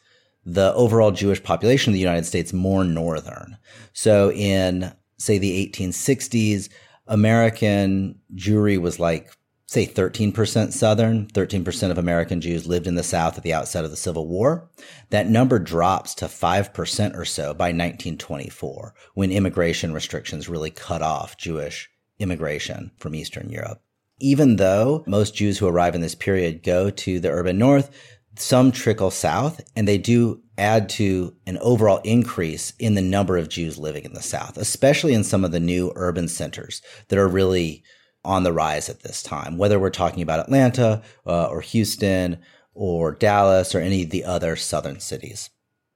the 0.44 0.74
overall 0.74 1.12
Jewish 1.12 1.44
population 1.44 1.91
of 1.91 1.94
the 1.94 2.00
United 2.00 2.25
States 2.25 2.53
more 2.53 2.84
northern. 2.84 3.58
So, 3.94 4.32
in 4.32 4.94
say 5.18 5.38
the 5.38 5.70
1860s, 5.70 6.70
American 7.08 8.20
Jewry 8.36 8.80
was 8.80 9.00
like, 9.00 9.32
say, 9.66 9.86
13% 9.86 10.72
Southern. 10.72 11.28
13% 11.28 11.92
of 11.92 11.98
American 11.98 12.42
Jews 12.42 12.68
lived 12.68 12.88
in 12.88 12.96
the 12.96 13.04
South 13.04 13.38
at 13.38 13.44
the 13.44 13.54
outset 13.54 13.84
of 13.84 13.92
the 13.92 13.98
Civil 13.98 14.28
War. 14.28 14.70
That 15.10 15.30
number 15.30 15.60
drops 15.60 16.14
to 16.16 16.26
5% 16.26 17.18
or 17.18 17.26
so 17.26 17.54
by 17.54 17.68
1924, 17.68 18.94
when 19.14 19.32
immigration 19.32 19.94
restrictions 19.94 20.50
really 20.50 20.72
cut 20.72 21.02
off 21.02 21.38
Jewish 21.38 21.90
immigration 22.20 22.92
from 22.98 23.16
Eastern 23.16 23.50
Europe. 23.50 23.82
Even 24.20 24.56
though 24.56 25.04
most 25.06 25.36
Jews 25.36 25.58
who 25.58 25.68
arrive 25.68 25.96
in 25.96 26.02
this 26.02 26.16
period 26.16 26.64
go 26.64 26.90
to 26.90 27.20
the 27.20 27.30
urban 27.30 27.58
north, 27.58 27.92
some 28.36 28.72
trickle 28.72 29.12
south 29.12 29.62
and 29.76 29.88
they 29.88 29.98
do 29.98 30.42
add 30.58 30.90
to 30.90 31.36
an 31.46 31.58
overall 31.60 32.02
increase 32.04 32.74
in 32.80 32.96
the 32.96 33.02
number 33.02 33.38
of 33.38 33.50
Jews 33.50 33.78
living 33.78 34.04
in 34.04 34.14
the 34.14 34.22
South, 34.22 34.58
especially 34.58 35.14
in 35.14 35.24
some 35.24 35.46
of 35.46 35.52
the 35.52 35.60
new 35.60 35.92
urban 35.96 36.28
centers 36.28 36.82
that 37.10 37.20
are 37.20 37.28
really 37.28 37.84
on 38.24 38.44
the 38.44 38.54
rise 38.54 38.90
at 38.90 39.02
this 39.02 39.24
time, 39.24 39.58
whether 39.58 39.80
we're 39.80 39.90
talking 39.90 40.22
about 40.22 40.40
Atlanta 40.40 41.02
uh, 41.26 41.46
or 41.46 41.62
Houston 41.62 42.40
or 42.74 43.14
Dallas 43.14 43.74
or 43.74 43.80
any 43.80 44.04
of 44.04 44.10
the 44.10 44.26
other 44.26 44.56
southern 44.56 45.00
cities. 45.00 45.50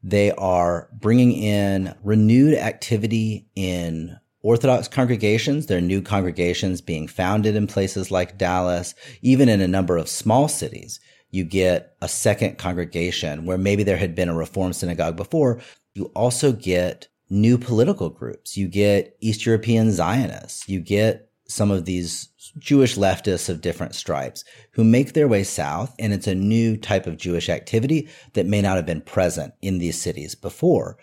They 0.04 0.32
are 0.32 0.90
bringing 0.94 1.32
in 1.32 1.94
renewed 2.04 2.56
activity 2.56 3.48
in 3.56 4.18
Orthodox 4.44 4.88
congregations. 4.88 5.68
There 5.68 5.78
are 5.78 5.82
new 5.82 6.02
congregations 6.02 6.82
being 6.82 7.08
founded 7.08 7.56
in 7.56 7.68
places 7.68 8.10
like 8.10 8.40
Dallas, 8.40 8.96
even 9.22 9.50
in 9.50 9.62
a 9.62 9.68
number 9.68 9.98
of 9.98 10.10
small 10.10 10.48
cities 10.48 11.00
you 11.32 11.46
get 11.46 11.96
a 12.02 12.08
second 12.08 12.58
congregation 12.58 13.46
where 13.46 13.58
maybe 13.58 13.84
there 13.84 13.98
had 13.98 14.16
been 14.16 14.30
a 14.30 14.36
Reform 14.36 14.74
synagogue 14.74 15.16
before. 15.16 15.62
You 15.96 16.06
also 16.16 16.52
get 16.52 17.08
new 17.30 17.58
political 17.58 18.10
groups. 18.10 18.58
You 18.58 18.68
get 18.68 19.16
East 19.22 19.46
European 19.46 19.92
Zionists. 19.92 20.68
You 20.68 20.82
get 20.82 21.30
some 21.48 21.72
of 21.72 21.86
these 21.86 22.30
Jewish 22.60 22.98
leftists 22.98 23.50
of 23.50 23.62
different 23.62 23.96
stripes 23.96 24.44
who 24.72 24.84
make 24.84 25.14
their 25.14 25.28
way 25.28 25.44
south. 25.44 25.96
And 25.98 26.14
it's 26.14 26.28
a 26.28 26.36
new 26.36 26.78
type 26.78 27.08
of 27.08 27.18
Jewish 27.18 27.50
activity 27.50 28.10
that 28.34 28.46
may 28.46 28.62
not 28.62 28.76
have 28.76 28.86
been 28.86 29.02
present 29.02 29.54
in 29.62 29.80
these 29.80 30.00
cities 30.00 30.36
before. 30.36 30.98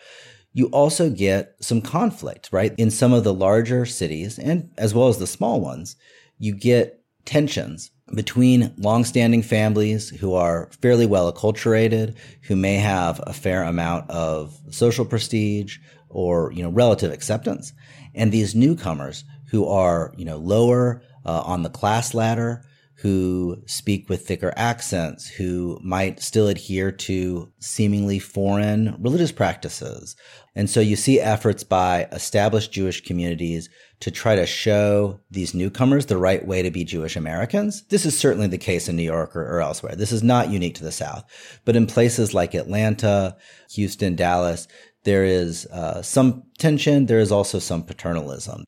You 0.53 0.67
also 0.67 1.09
get 1.11 1.55
some 1.61 1.81
conflict, 1.81 2.51
right? 2.53 2.75
In 2.79 2.91
some 2.91 3.13
of 3.13 3.25
the 3.25 3.35
larger 3.35 3.87
cities 3.87 4.39
and 4.39 4.71
as 4.77 4.95
well 4.95 5.09
as 5.09 5.19
the 5.19 5.27
small 5.27 5.61
ones, 5.61 5.97
you 6.39 6.55
get 6.55 7.03
tensions 7.25 7.91
between 8.15 8.73
longstanding 8.79 9.43
families 9.43 10.09
who 10.09 10.35
are 10.35 10.69
fairly 10.81 11.07
well 11.07 11.33
acculturated, 11.33 12.17
who 12.43 12.57
may 12.57 12.75
have 12.75 13.21
a 13.27 13.33
fair 13.33 13.63
amount 13.63 14.11
of 14.11 14.59
social 14.71 15.05
prestige 15.05 15.79
or, 16.09 16.53
you 16.53 16.63
know, 16.63 16.71
relative 16.71 17.13
acceptance, 17.13 17.73
and 18.15 18.33
these 18.33 18.55
newcomers 18.55 19.25
who 19.51 19.67
are, 19.67 20.13
you 20.17 20.25
know, 20.25 20.39
lower 20.39 21.03
uh, 21.25 21.43
on 21.45 21.63
the 21.63 21.71
class 21.71 22.15
ladder, 22.15 22.65
who 23.01 23.63
speak 23.67 24.09
with 24.09 24.27
thicker 24.27 24.53
accents, 24.57 25.29
who 25.29 25.79
might 25.85 26.21
still 26.21 26.49
adhere 26.49 26.91
to 26.91 27.49
seemingly 27.61 28.19
foreign 28.19 28.97
religious 29.01 29.31
practices. 29.31 30.17
And 30.57 30.69
so 30.69 30.81
you 30.81 30.97
see 30.97 31.21
efforts 31.21 31.63
by 31.63 32.09
established 32.11 32.73
Jewish 32.73 33.05
communities 33.05 33.69
to 34.01 34.11
try 34.11 34.35
to 34.35 34.47
show 34.47 35.21
these 35.31 35.55
newcomers 35.55 36.07
the 36.07 36.17
right 36.17 36.45
way 36.45 36.61
to 36.63 36.73
be 36.73 36.83
Jewish 36.83 37.15
Americans. 37.15 37.85
This 37.85 38.05
is 38.05 38.19
certainly 38.19 38.49
the 38.49 38.59
case 38.59 38.89
in 38.89 38.97
New 38.97 39.05
York 39.05 39.37
or, 39.37 39.43
or 39.43 39.61
elsewhere. 39.61 39.95
This 39.95 40.11
is 40.11 40.25
not 40.25 40.51
unique 40.51 40.75
to 40.77 40.85
the 40.85 40.91
South. 40.91 41.25
But 41.65 41.77
in 41.77 41.87
places 41.87 42.35
like 42.35 42.53
Atlanta, 42.55 43.37
Houston, 43.75 44.17
Dallas, 44.17 44.67
there 45.05 45.25
is 45.25 45.67
uh, 45.67 46.03
some 46.03 46.43
tension. 46.59 47.07
There 47.07 47.21
is 47.21 47.31
also 47.31 47.61
some 47.61 47.85
paternalism. 47.85 48.65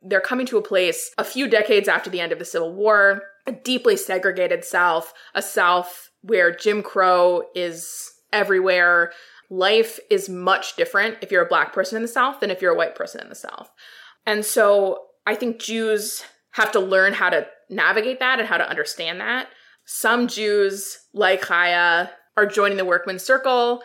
They're 0.00 0.22
coming 0.22 0.46
to 0.46 0.56
a 0.56 0.62
place 0.62 1.12
a 1.18 1.24
few 1.24 1.48
decades 1.48 1.86
after 1.86 2.08
the 2.08 2.20
end 2.20 2.32
of 2.32 2.38
the 2.38 2.44
Civil 2.46 2.72
War, 2.74 3.22
a 3.46 3.52
deeply 3.52 3.96
segregated 3.96 4.64
South, 4.64 5.12
a 5.34 5.42
South 5.42 6.10
where 6.22 6.54
Jim 6.54 6.82
Crow 6.82 7.42
is 7.54 8.10
everywhere. 8.32 9.12
Life 9.50 10.00
is 10.10 10.28
much 10.28 10.76
different 10.76 11.18
if 11.20 11.30
you're 11.30 11.44
a 11.44 11.48
black 11.48 11.72
person 11.72 11.96
in 11.96 12.02
the 12.02 12.08
South 12.08 12.40
than 12.40 12.50
if 12.50 12.62
you're 12.62 12.72
a 12.72 12.76
white 12.76 12.94
person 12.94 13.20
in 13.20 13.28
the 13.28 13.34
South. 13.34 13.70
And 14.26 14.44
so 14.44 14.98
I 15.26 15.34
think 15.34 15.58
Jews 15.58 16.24
have 16.52 16.72
to 16.72 16.80
learn 16.80 17.12
how 17.12 17.30
to 17.30 17.46
navigate 17.68 18.20
that 18.20 18.38
and 18.38 18.48
how 18.48 18.56
to 18.56 18.68
understand 18.68 19.20
that. 19.20 19.48
Some 19.84 20.28
Jews, 20.28 20.98
like 21.12 21.42
Chaya, 21.42 22.10
are 22.36 22.46
joining 22.46 22.78
the 22.78 22.84
workman's 22.84 23.22
circle. 23.22 23.82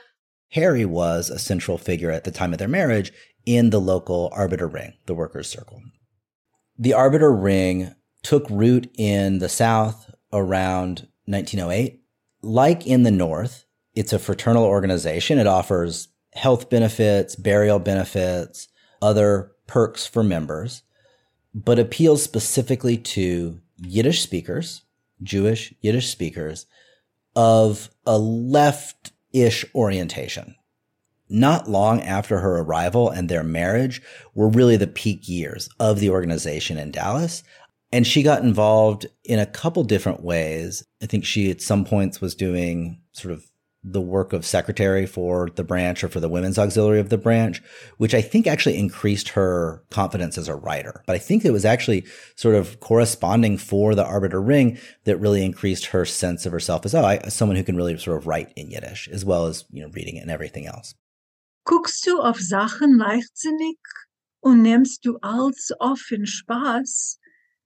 Harry 0.52 0.86
was 0.86 1.30
a 1.30 1.38
central 1.38 1.78
figure 1.78 2.12
at 2.12 2.24
the 2.24 2.32
time 2.32 2.54
of 2.54 2.60
their 2.60 2.68
marriage 2.68 3.12
in 3.46 3.70
the 3.70 3.82
local 3.82 4.32
arbeter 4.36 4.68
ring, 4.72 4.94
the 5.06 5.14
workers' 5.14 5.50
circle. 5.50 5.82
The 6.78 6.94
arbeter 6.94 7.32
ring 7.32 7.94
took 8.24 8.50
root 8.50 8.90
in 8.98 9.40
the 9.40 9.50
South 9.50 10.10
around 10.34 11.08
1908. 11.26 12.02
Like 12.42 12.88
in 12.88 13.04
the 13.04 13.12
North, 13.12 13.66
it's 13.94 14.14
a 14.14 14.20
fraternal 14.20 14.64
organization. 14.64 15.40
It 15.40 15.48
offers 15.48 16.10
health 16.34 16.70
benefits, 16.70 17.36
burial 17.36 17.80
benefits, 17.80 18.68
other 19.02 19.52
perks 19.68 20.06
for 20.06 20.24
members, 20.24 20.84
but 21.54 21.80
appeals 21.80 22.24
specifically 22.24 22.98
to 22.98 23.60
Yiddish 23.78 24.22
speakers, 24.22 24.82
Jewish 25.22 25.74
Yiddish 25.82 26.10
speakers 26.10 26.66
of 27.36 27.90
a 28.06 28.18
left 28.18 29.12
ish 29.32 29.66
orientation. 29.76 30.56
Not 31.30 31.70
long 31.70 32.02
after 32.02 32.40
her 32.40 32.58
arrival 32.58 33.10
and 33.10 33.30
their 33.30 33.44
marriage 33.44 34.02
were 34.34 34.50
really 34.50 34.78
the 34.78 34.88
peak 34.88 35.30
years 35.30 35.70
of 35.80 36.00
the 36.00 36.10
organization 36.10 36.80
in 36.80 36.92
Dallas. 36.92 37.44
And 37.92 38.06
she 38.06 38.22
got 38.22 38.44
involved 38.44 39.08
in 39.24 39.40
a 39.40 39.46
couple 39.46 39.84
different 39.84 40.24
ways. 40.24 40.84
I 41.02 41.08
think 41.08 41.26
she 41.26 41.50
at 41.50 41.62
some 41.62 41.86
points 41.86 42.22
was 42.22 42.36
doing 42.36 43.02
sort 43.14 43.34
of 43.34 43.50
the 43.84 44.02
work 44.02 44.34
of 44.34 44.46
secretary 44.46 45.06
for 45.06 45.50
the 45.56 45.64
branch 45.64 46.04
or 46.04 46.10
for 46.10 46.20
the 46.20 46.28
women's 46.28 46.60
auxiliary 46.60 47.00
of 47.00 47.10
the 47.10 47.18
branch, 47.18 47.62
which 47.98 48.14
I 48.14 48.22
think 48.22 48.46
actually 48.46 48.78
increased 48.78 49.30
her 49.30 49.84
confidence 49.90 50.38
as 50.38 50.50
a 50.50 50.56
writer. 50.56 51.02
But 51.08 51.16
I 51.16 51.20
think 51.20 51.46
it 51.46 51.52
was 51.52 51.64
actually 51.64 52.06
sort 52.36 52.56
of 52.56 52.80
corresponding 52.82 53.58
for 53.58 53.96
the 53.96 54.04
Arbeter 54.04 54.46
Ring 54.46 54.78
that 55.06 55.18
really 55.18 55.46
increased 55.46 55.88
her 55.88 56.06
sense 56.06 56.46
of 56.46 56.52
herself 56.52 56.86
as, 56.86 56.94
oh, 56.94 57.06
I, 57.06 57.20
someone 57.30 57.56
who 57.56 57.64
can 57.64 57.78
really 57.78 57.98
sort 57.98 58.18
of 58.18 58.28
write 58.28 58.52
in 58.56 58.70
Yiddish 58.70 59.08
as 59.08 59.24
well 59.24 59.46
as, 59.46 59.64
you 59.72 59.82
know, 59.82 59.90
reading 59.94 60.18
it 60.18 60.22
and 60.22 60.32
everything 60.32 60.68
else. 60.68 60.94
Guckst 61.66 62.06
du 62.06 62.20
auf 62.22 62.40
Sachen 62.40 62.98
leichtsinnig 62.98 63.78
und 64.42 64.64
nimmst 64.64 65.06
du 65.06 65.18
alles 65.22 65.72
auf 65.80 66.12
in 66.12 66.26
Spaß, 66.26 67.19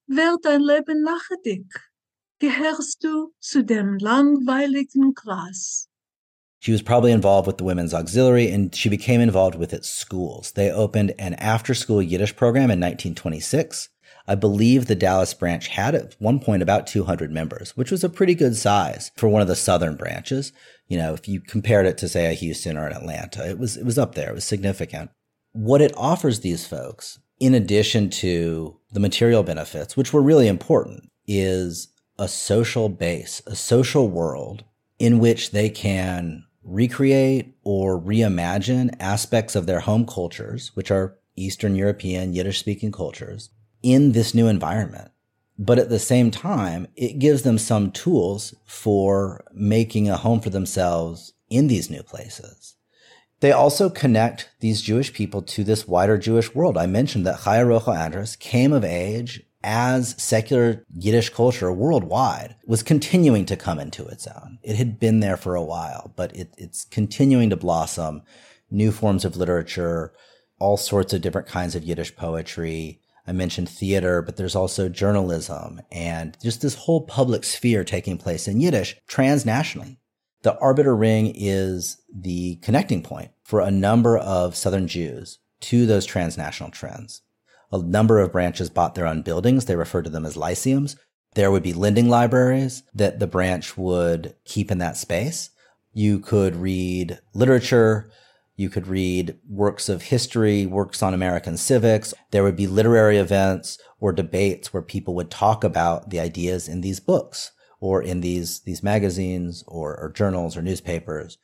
wird 0.08 0.46
dein 0.46 0.62
Leben 0.62 1.04
nachdig. 1.04 1.66
Gehörst 2.40 3.04
du 3.04 3.34
zu 3.40 3.64
dem 3.64 3.98
langweiligen 4.00 5.14
Gras. 5.14 5.88
She 6.60 6.72
was 6.72 6.82
probably 6.82 7.12
involved 7.12 7.46
with 7.46 7.58
the 7.58 7.66
Women's 7.66 7.94
Auxiliary 7.94 8.50
and 8.50 8.74
she 8.74 8.90
became 8.90 9.20
involved 9.20 9.56
with 9.56 9.74
its 9.74 9.90
schools. 9.90 10.54
They 10.54 10.72
opened 10.72 11.14
an 11.20 11.34
after 11.34 11.74
school 11.74 12.02
Yiddish 12.02 12.36
program 12.36 12.72
in 12.72 12.80
1926. 12.80 13.90
I 14.28 14.36
believe 14.36 14.86
the 14.86 14.96
Dallas 14.96 15.34
branch 15.34 15.68
had 15.68 15.96
at 15.96 16.16
one 16.20 16.40
point 16.40 16.64
about 16.64 16.88
200 16.88 17.32
members, 17.32 17.76
which 17.76 17.92
was 17.92 18.04
a 18.04 18.10
pretty 18.10 18.36
good 18.36 18.56
size 18.56 19.12
for 19.18 19.28
one 19.28 19.42
of 19.42 19.50
the 19.50 19.56
southern 19.56 19.98
branches. 19.98 20.54
You 20.88 20.98
know, 20.98 21.14
if 21.14 21.28
you 21.28 21.42
compared 21.42 21.86
it 21.86 21.98
to 21.98 22.08
say 22.08 22.32
a 22.32 22.34
Houston 22.34 22.78
or 22.78 22.88
an 22.88 22.94
Atlanta, 22.94 23.50
it 23.50 23.60
was, 23.60 23.76
it 23.76 23.86
was 23.86 23.98
up 23.98 24.16
there. 24.16 24.30
It 24.30 24.36
was 24.36 24.46
significant. 24.46 25.12
What 25.52 25.82
it 25.82 25.94
offers 25.98 26.40
these 26.40 26.66
folks, 26.66 27.20
in 27.44 27.54
addition 27.54 28.10
to 28.10 28.80
the 28.94 29.02
material 29.02 29.44
benefits, 29.44 29.98
which 29.98 30.14
were 30.14 30.22
really 30.22 30.48
important, 30.48 31.12
is 31.28 31.90
a 32.18 32.26
social 32.26 32.88
base, 32.88 33.42
a 33.46 33.54
social 33.54 34.08
world 34.08 34.64
in 34.98 35.20
which 35.20 35.52
they 35.52 35.70
can 35.70 36.46
recreate 36.64 37.54
or 37.66 38.00
reimagine 38.00 38.96
aspects 38.98 39.58
of 39.58 39.66
their 39.66 39.82
home 39.82 40.06
cultures, 40.06 40.72
which 40.76 40.90
are 40.90 41.18
Eastern 41.36 41.76
European 41.76 42.32
Yiddish 42.32 42.60
speaking 42.60 42.94
cultures, 42.94 43.50
in 43.82 44.14
this 44.14 44.34
new 44.34 44.48
environment. 44.48 45.12
But 45.60 45.80
at 45.80 45.90
the 45.90 46.00
same 46.00 46.32
time, 46.32 46.88
it 46.96 47.20
gives 47.20 47.42
them 47.42 47.58
some 47.58 47.92
tools 47.92 48.56
for 48.64 49.44
making 49.52 50.10
a 50.10 50.16
home 50.16 50.40
for 50.40 50.50
themselves 50.50 51.34
in 51.50 51.68
these 51.68 51.90
new 51.90 52.04
places. 52.04 52.78
They 53.44 53.52
also 53.52 53.90
connect 53.90 54.52
these 54.62 54.82
Jewish 54.82 55.12
people 55.12 55.42
to 55.42 55.66
this 55.66 55.86
wider 55.86 56.18
Jewish 56.18 56.56
world. 56.56 56.78
I 56.78 56.86
mentioned 56.86 57.26
that 57.26 57.42
Chaya 57.42 57.66
Rochel 57.66 57.94
Andrus 57.94 58.38
came 58.38 58.72
of 58.72 58.86
age 58.86 59.44
as 59.62 60.16
secular 60.18 60.86
Yiddish 60.96 61.30
culture 61.30 61.70
worldwide 61.70 62.56
was 62.66 62.84
continuing 62.84 63.46
to 63.48 63.58
come 63.58 63.80
into 63.80 64.06
its 64.06 64.28
own. 64.28 64.60
It 64.64 64.78
had 64.78 64.98
been 64.98 65.20
there 65.20 65.36
for 65.36 65.56
a 65.56 65.62
while, 65.62 66.14
but 66.16 66.34
it, 66.34 66.54
it's 66.58 66.86
continuing 66.86 67.50
to 67.50 67.58
blossom. 67.58 68.22
New 68.72 68.94
forms 68.94 69.26
of 69.26 69.36
literature, 69.36 70.14
all 70.58 70.78
sorts 70.78 71.12
of 71.12 71.20
different 71.20 71.50
kinds 71.50 71.76
of 71.76 71.84
Yiddish 71.84 72.16
poetry. 72.16 73.02
I 73.28 73.34
mentioned 73.34 73.68
theater, 73.68 74.22
but 74.22 74.38
there's 74.38 74.56
also 74.56 74.88
journalism 74.88 75.82
and 75.92 76.38
just 76.42 76.62
this 76.62 76.76
whole 76.76 77.02
public 77.02 77.44
sphere 77.44 77.84
taking 77.84 78.18
place 78.18 78.48
in 78.48 78.62
Yiddish 78.62 78.96
transnationally. 79.10 79.98
The 80.44 80.58
Arbeter 80.62 80.98
Ring 80.98 81.32
is 81.34 82.02
the 82.14 82.58
connecting 82.58 83.02
point 83.02 83.32
for 83.44 83.62
a 83.62 83.72
number 83.72 84.18
of 84.18 84.58
Southern 84.58 84.90
Jews 84.90 85.40
to 85.62 85.86
those 85.86 86.06
transnational 86.06 86.70
trends. 86.70 87.22
A 87.72 87.78
number 87.82 88.20
of 88.20 88.34
branches 88.34 88.70
bought 88.70 88.94
their 88.94 89.08
own 89.08 89.22
buildings. 89.22 89.66
They 89.66 89.78
referred 89.78 90.04
to 90.04 90.10
them 90.10 90.26
as 90.26 90.36
lyceums. 90.36 90.98
There 91.36 91.50
would 91.50 91.64
be 91.64 91.72
lending 91.72 92.10
libraries 92.10 92.84
that 92.94 93.20
the 93.20 93.28
branch 93.28 93.78
would 93.78 94.36
keep 94.44 94.70
in 94.70 94.80
that 94.80 94.98
space. 94.98 95.50
You 95.94 96.20
could 96.20 96.58
read 96.58 97.20
literature. 97.34 98.12
You 98.58 98.70
could 98.70 98.88
read 98.88 99.40
works 99.50 99.88
of 99.88 100.04
history, 100.04 100.66
works 100.66 101.02
on 101.02 101.14
American 101.14 101.56
civics. 101.56 102.14
There 102.32 102.44
would 102.44 102.58
be 102.58 102.68
literary 102.68 103.18
events 103.18 103.78
or 104.02 104.12
debates 104.12 104.74
where 104.74 104.84
people 104.84 105.16
would 105.16 105.32
talk 105.32 105.64
about 105.64 106.10
the 106.10 106.20
ideas 106.20 106.68
in 106.68 106.82
these 106.82 107.00
books 107.00 107.52
or 107.84 108.02
in 108.02 108.22
these, 108.22 108.62
these 108.62 108.82
magazines 108.82 109.62
or, 109.68 110.00
or 110.00 110.10
journals 110.10 110.56
or 110.56 110.62
newspapers. 110.62 111.38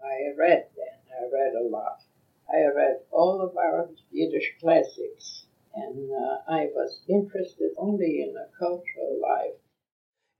I 0.00 0.30
read 0.38 0.68
then. 0.76 1.00
I 1.10 1.24
read 1.34 1.54
a 1.60 1.66
lot. 1.68 2.02
I 2.48 2.72
read 2.72 2.98
all 3.10 3.40
of 3.40 3.56
our 3.56 3.88
Yiddish 4.12 4.52
classics 4.60 5.46
and 5.74 6.08
uh, 6.08 6.52
I 6.52 6.66
was 6.72 7.00
interested 7.08 7.72
only 7.78 8.22
in 8.22 8.32
the 8.32 8.48
cultural 8.56 9.18
life. 9.20 9.58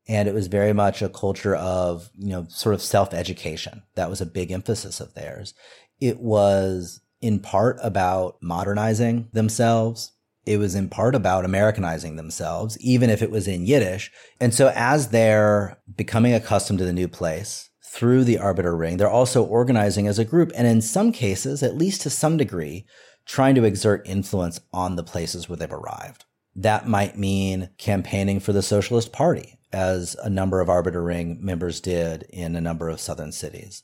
And 0.07 0.29
it 0.29 0.35
was 0.35 0.47
very 0.47 0.73
much 0.73 1.03
a 1.03 1.09
culture 1.09 1.57
of, 1.57 2.09
you 2.17 2.29
know, 2.29 2.47
sort 2.49 2.77
of 2.77 2.81
self 2.81 3.13
education. 3.13 3.83
That 3.97 4.09
was 4.09 4.21
a 4.21 4.27
big 4.27 4.53
emphasis 4.53 5.01
of 5.01 5.15
theirs. 5.15 5.55
It 6.01 6.21
was 6.21 7.01
in 7.21 7.41
part 7.41 7.79
about 7.83 8.37
modernizing 8.41 9.29
themselves. 9.33 10.13
It 10.47 10.59
was 10.59 10.75
in 10.75 10.89
part 10.89 11.15
about 11.15 11.45
Americanizing 11.45 12.17
themselves, 12.17 12.79
even 12.81 13.11
if 13.11 13.21
it 13.21 13.31
was 13.31 13.49
in 13.49 13.67
Yiddish. 13.67 14.13
And 14.41 14.55
so 14.55 14.73
as 14.75 15.09
they're 15.09 15.79
becoming 15.97 16.33
accustomed 16.33 16.79
to 16.79 16.85
the 16.85 16.93
new 16.93 17.09
place 17.09 17.69
through 17.85 18.25
the 18.25 18.37
Arbeter 18.37 18.79
Ring, 18.79 18.97
they're 18.97 19.11
also 19.11 19.45
organizing 19.45 20.07
as 20.07 20.19
a 20.19 20.25
group. 20.25 20.53
And 20.55 20.67
in 20.67 20.81
some 20.81 21.13
cases, 21.13 21.63
at 21.63 21.77
least 21.77 22.03
to 22.03 22.11
some 22.11 22.37
degree, 22.37 22.87
trying 23.27 23.57
to 23.57 23.65
exert 23.65 24.07
influence 24.09 24.61
on 24.73 24.95
the 24.95 25.03
places 25.03 25.49
where 25.49 25.57
they've 25.57 25.73
arrived. 25.73 26.25
That 26.55 26.89
might 26.89 27.19
mean 27.19 27.71
campaigning 27.77 28.41
for 28.41 28.53
the 28.53 28.63
Socialist 28.63 29.13
Party, 29.13 29.59
as 29.73 30.17
a 30.23 30.31
number 30.31 30.61
of 30.61 30.69
Arbeter 30.69 31.05
Ring 31.05 31.39
members 31.41 31.81
did 31.81 32.23
in 32.31 32.57
a 32.57 32.61
number 32.61 32.89
of 32.89 33.01
southern 33.01 33.33
cities. 33.33 33.83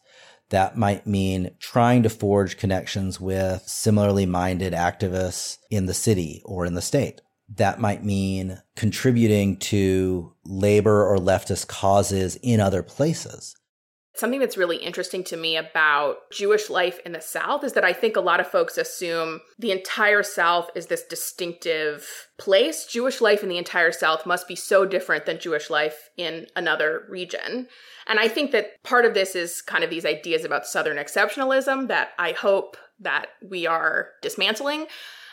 That 0.53 0.77
might 0.77 1.07
mean 1.07 1.53
trying 1.61 2.03
to 2.03 2.11
forge 2.11 2.59
connections 2.59 3.19
with 3.19 3.63
similarly 3.67 4.27
minded 4.27 4.75
activists 4.75 5.57
in 5.71 5.87
the 5.87 5.95
city 5.95 6.43
or 6.45 6.67
in 6.67 6.75
the 6.75 6.83
state. 6.83 7.23
That 7.57 7.81
might 7.81 8.05
mean 8.05 8.61
contributing 8.77 9.57
to 9.61 10.35
labor 10.45 11.07
or 11.07 11.17
leftist 11.17 11.69
causes 11.69 12.37
in 12.43 12.61
other 12.61 12.83
places. 12.83 13.57
Something 14.15 14.41
that's 14.41 14.59
really 14.59 14.77
interesting 14.77 15.25
to 15.25 15.39
me 15.39 15.57
about 15.57 16.17
Jewish 16.31 16.69
life 16.69 16.99
in 17.07 17.13
the 17.13 17.21
South 17.21 17.65
is 17.65 17.73
that 17.73 17.85
I 17.85 17.95
think 17.95 18.15
a 18.15 18.21
lot 18.21 18.41
of 18.41 18.47
folks 18.47 18.77
assume 18.77 19.41
the 19.59 19.71
entire 19.71 20.23
South 20.23 20.71
is 20.75 20.87
this 20.87 21.03
distinctive 21.03 22.29
place. 22.39 22.85
Jewish 22.85 23.23
life 23.23 23.43
in 23.43 23.49
the 23.49 23.57
entire 23.57 23.91
South 23.91 24.27
must 24.27 24.47
be 24.47 24.55
so 24.55 24.85
different 24.85 25.25
than 25.25 25.39
Jewish 25.41 25.71
life 25.71 26.11
in 26.19 26.47
another 26.55 27.07
region. 27.09 27.69
And 28.07 28.19
I 28.19 28.29
think 28.29 28.51
that 28.53 28.83
part 28.83 29.07
of 29.07 29.15
this 29.15 29.35
is 29.35 29.63
kind 29.63 29.83
of 29.83 29.89
these 29.89 30.05
ideas 30.05 30.45
about 30.45 30.67
Southern 30.67 30.99
exceptionalism 30.99 31.89
that 31.89 32.11
I 32.19 32.33
hope 32.33 32.77
that 33.01 33.27
we 33.43 33.67
are 33.67 34.11
dismantling. 34.21 34.89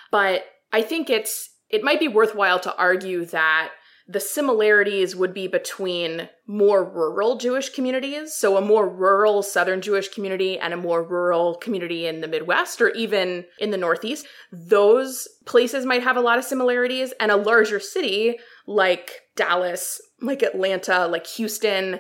But 0.10 0.46
I 0.72 0.84
think 0.84 1.10
it's, 1.10 1.50
it 1.70 1.84
might 1.84 2.00
be 2.00 2.08
worthwhile 2.08 2.60
to 2.62 2.76
argue 2.78 3.26
that 3.26 3.72
the 4.10 4.20
similarities 4.20 5.16
would 5.16 5.36
be 5.36 5.48
between 5.48 6.28
more 6.48 6.84
rural 6.84 7.38
Jewish 7.38 7.70
communities, 7.70 8.34
so 8.34 8.58
a 8.58 8.62
more 8.62 8.90
rural 8.90 9.44
Southern 9.44 9.82
Jewish 9.82 10.10
community 10.10 10.58
and 10.58 10.74
a 10.74 10.78
more 10.78 11.04
rural 11.04 11.54
community 11.58 12.08
in 12.08 12.20
the 12.20 12.28
Midwest 12.28 12.82
or 12.82 12.90
even 12.90 13.46
in 13.60 13.70
the 13.70 13.78
Northeast. 13.78 14.26
Those 14.52 15.28
places 15.46 15.86
might 15.86 16.02
have 16.02 16.18
a 16.18 16.22
lot 16.22 16.40
of 16.40 16.44
similarities, 16.44 17.14
and 17.20 17.32
a 17.32 17.36
larger 17.36 17.80
city 17.80 18.40
like 18.66 19.12
Dallas, 19.36 20.02
like 20.22 20.42
Atlanta, 20.42 21.06
like 21.06 21.28
Houston 21.28 22.00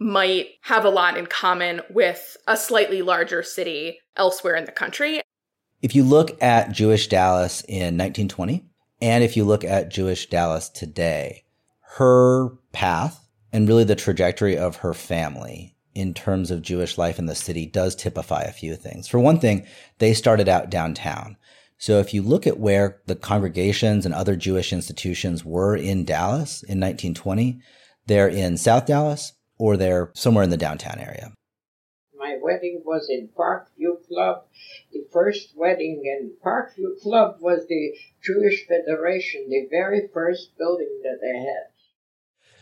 might 0.00 0.48
have 0.62 0.84
a 0.84 0.90
lot 0.90 1.16
in 1.16 1.26
common 1.26 1.82
with 1.88 2.36
a 2.48 2.56
slightly 2.56 3.00
larger 3.00 3.44
city 3.44 4.00
elsewhere 4.16 4.56
in 4.56 4.64
the 4.64 4.72
country. 4.72 5.20
If 5.82 5.94
you 5.94 6.02
look 6.02 6.42
at 6.42 6.72
Jewish 6.72 7.06
Dallas 7.06 7.60
in 7.68 7.96
1920, 7.96 8.64
and 9.00 9.22
if 9.22 9.36
you 9.36 9.44
look 9.44 9.62
at 9.62 9.90
Jewish 9.90 10.28
Dallas 10.28 10.68
today, 10.68 11.43
her 11.96 12.48
path 12.72 13.28
and 13.52 13.68
really 13.68 13.84
the 13.84 13.94
trajectory 13.94 14.58
of 14.58 14.76
her 14.76 14.92
family 14.92 15.76
in 15.94 16.12
terms 16.12 16.50
of 16.50 16.60
Jewish 16.60 16.98
life 16.98 17.20
in 17.20 17.26
the 17.26 17.36
city 17.36 17.66
does 17.66 17.94
typify 17.94 18.42
a 18.42 18.52
few 18.52 18.74
things. 18.74 19.06
For 19.06 19.20
one 19.20 19.38
thing, 19.38 19.64
they 19.98 20.12
started 20.12 20.48
out 20.48 20.70
downtown. 20.70 21.36
So 21.78 22.00
if 22.00 22.12
you 22.12 22.20
look 22.22 22.48
at 22.48 22.58
where 22.58 23.00
the 23.06 23.14
congregations 23.14 24.04
and 24.04 24.12
other 24.12 24.34
Jewish 24.34 24.72
institutions 24.72 25.44
were 25.44 25.76
in 25.76 26.04
Dallas 26.04 26.64
in 26.64 26.80
1920, 26.80 27.60
they're 28.06 28.28
in 28.28 28.56
South 28.56 28.86
Dallas 28.86 29.32
or 29.56 29.76
they're 29.76 30.10
somewhere 30.14 30.42
in 30.42 30.50
the 30.50 30.56
downtown 30.56 30.98
area. 30.98 31.32
My 32.16 32.38
wedding 32.42 32.82
was 32.84 33.08
in 33.08 33.28
Parkview 33.38 34.04
Club. 34.08 34.46
The 34.92 35.06
first 35.12 35.52
wedding 35.54 36.02
in 36.04 36.32
Parkview 36.44 37.00
Club 37.00 37.36
was 37.38 37.68
the 37.68 37.92
Jewish 38.20 38.66
Federation, 38.66 39.48
the 39.48 39.68
very 39.70 40.08
first 40.12 40.58
building 40.58 41.00
that 41.04 41.18
they 41.20 41.38
had. 41.38 41.73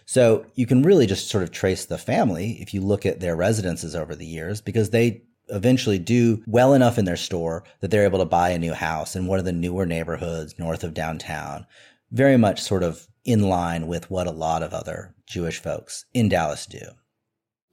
So 0.06 0.46
you 0.54 0.66
can 0.66 0.82
really 0.82 1.06
just 1.06 1.28
sort 1.28 1.44
of 1.44 1.50
trace 1.50 1.84
the 1.84 1.98
family 1.98 2.58
if 2.60 2.74
you 2.74 2.80
look 2.80 3.06
at 3.06 3.20
their 3.20 3.36
residences 3.36 3.94
over 3.94 4.14
the 4.14 4.26
years 4.26 4.60
because 4.60 4.90
they 4.90 5.22
eventually 5.48 5.98
do 5.98 6.42
well 6.46 6.72
enough 6.72 6.98
in 6.98 7.04
their 7.04 7.16
store 7.16 7.64
that 7.80 7.90
they're 7.90 8.04
able 8.04 8.18
to 8.18 8.24
buy 8.24 8.50
a 8.50 8.58
new 8.58 8.74
house 8.74 9.16
in 9.16 9.26
one 9.26 9.38
of 9.38 9.44
the 9.44 9.52
newer 9.52 9.86
neighborhoods 9.86 10.58
north 10.58 10.84
of 10.84 10.94
downtown. 10.94 11.66
Very 12.10 12.36
much 12.36 12.60
sort 12.60 12.82
of 12.82 13.06
in 13.24 13.48
line 13.48 13.86
with 13.86 14.10
what 14.10 14.26
a 14.26 14.32
lot 14.32 14.62
of 14.62 14.72
other 14.72 15.14
Jewish 15.26 15.60
folks 15.60 16.04
in 16.12 16.28
Dallas 16.28 16.66
do. 16.66 16.80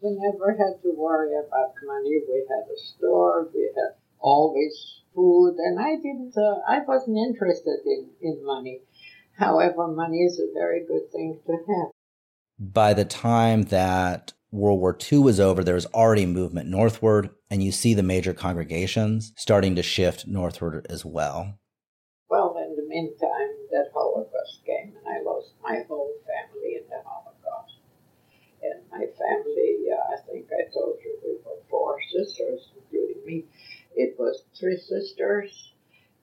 We 0.02 0.12
never 0.12 0.52
had 0.52 0.82
to 0.84 0.94
worry 0.96 1.32
about 1.36 1.74
money. 1.86 2.22
We 2.28 2.46
had 2.48 2.72
a 2.72 2.78
store. 2.78 3.50
We 3.54 3.64
had 3.76 3.96
always 4.20 5.02
food, 5.14 5.56
and 5.58 5.80
I 5.80 5.96
didn't. 5.96 6.34
Uh, 6.38 6.62
I 6.68 6.80
wasn't 6.88 7.18
interested 7.18 7.80
in 7.86 8.10
in 8.22 8.46
money. 8.46 8.82
However, 9.38 9.88
money 9.88 10.20
is 10.20 10.40
a 10.40 10.54
very 10.54 10.86
good 10.86 11.12
thing 11.12 11.40
to 11.46 11.52
have. 11.52 11.92
By 12.62 12.94
the 12.94 13.06
time 13.06 13.64
that 13.64 14.34
World 14.52 14.82
War 14.82 14.98
II 15.10 15.20
was 15.20 15.40
over, 15.40 15.64
there 15.64 15.76
was 15.76 15.86
already 15.88 16.26
movement 16.26 16.68
northward, 16.68 17.30
and 17.50 17.64
you 17.64 17.72
see 17.72 17.94
the 17.94 18.04
major 18.04 18.34
congregations 18.34 19.32
starting 19.38 19.78
to 19.78 19.84
shift 19.84 20.28
northward 20.28 20.86
as 20.90 21.06
well. 21.06 21.58
Well, 22.30 22.58
in 22.58 22.76
the 22.76 22.84
meantime, 22.84 23.56
that 23.72 23.92
Holocaust 23.94 24.60
came, 24.66 24.94
and 24.98 25.08
I 25.08 25.22
lost 25.22 25.54
my 25.64 25.86
whole 25.88 26.12
family 26.28 26.76
in 26.76 26.84
the 26.90 27.02
Holocaust. 27.06 27.76
And 28.62 28.82
my 28.92 29.06
family, 29.18 29.88
uh, 29.94 30.16
I 30.16 30.18
think 30.30 30.48
I 30.52 30.70
told 30.74 30.98
you, 31.02 31.18
we 31.24 31.38
were 31.46 31.62
four 31.70 31.98
sisters, 32.12 32.72
including 32.76 33.26
me. 33.26 33.46
It 33.96 34.20
was 34.20 34.44
three 34.60 34.78
sisters 34.78 35.72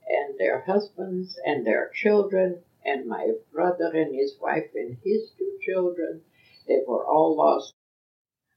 and 0.06 0.38
their 0.38 0.60
husbands 0.60 1.38
and 1.46 1.66
their 1.66 1.90
children, 1.94 2.58
and 2.86 3.06
my 3.06 3.32
brother 3.52 3.90
and 3.92 4.14
his 4.14 4.34
wife 4.40 4.70
and 4.74 4.98
his 5.02 5.30
two 5.36 5.58
children. 5.64 6.22
They 6.68 6.78
were 6.86 7.04
all 7.04 7.36
lost. 7.36 7.74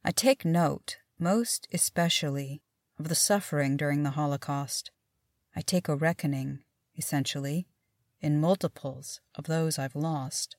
I 0.03 0.11
take 0.11 0.45
note, 0.45 0.97
most 1.17 1.67
especially, 1.73 2.61
of 2.97 3.09
the 3.09 3.15
suffering 3.15 3.75
during 3.75 4.03
the 4.03 4.11
Holocaust. 4.11 4.91
I 5.55 5.61
take 5.61 5.87
a 5.87 5.95
reckoning, 5.95 6.59
essentially, 6.95 7.67
in 8.21 8.39
multiples 8.39 9.19
of 9.35 9.45
those 9.45 9.79
I've 9.79 9.95
lost. 9.95 10.55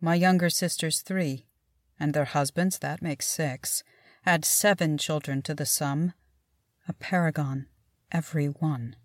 My 0.00 0.14
younger 0.14 0.50
sisters, 0.50 1.00
three, 1.00 1.46
and 2.00 2.14
their 2.14 2.24
husbands, 2.24 2.78
that 2.78 3.02
makes 3.02 3.26
six, 3.26 3.82
add 4.24 4.44
seven 4.44 4.98
children 4.98 5.42
to 5.42 5.54
the 5.54 5.66
sum. 5.66 6.12
A 6.88 6.92
paragon, 6.92 7.66
every 8.10 8.46
one. 8.46 8.96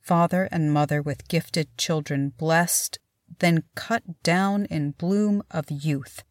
Father 0.00 0.48
and 0.50 0.72
mother 0.72 1.02
with 1.02 1.28
gifted 1.28 1.76
children, 1.76 2.32
blessed, 2.36 2.98
then 3.38 3.64
cut 3.74 4.22
down 4.22 4.66
in 4.66 4.92
bloom 4.92 5.42
of 5.50 5.70
youth, 5.70 6.24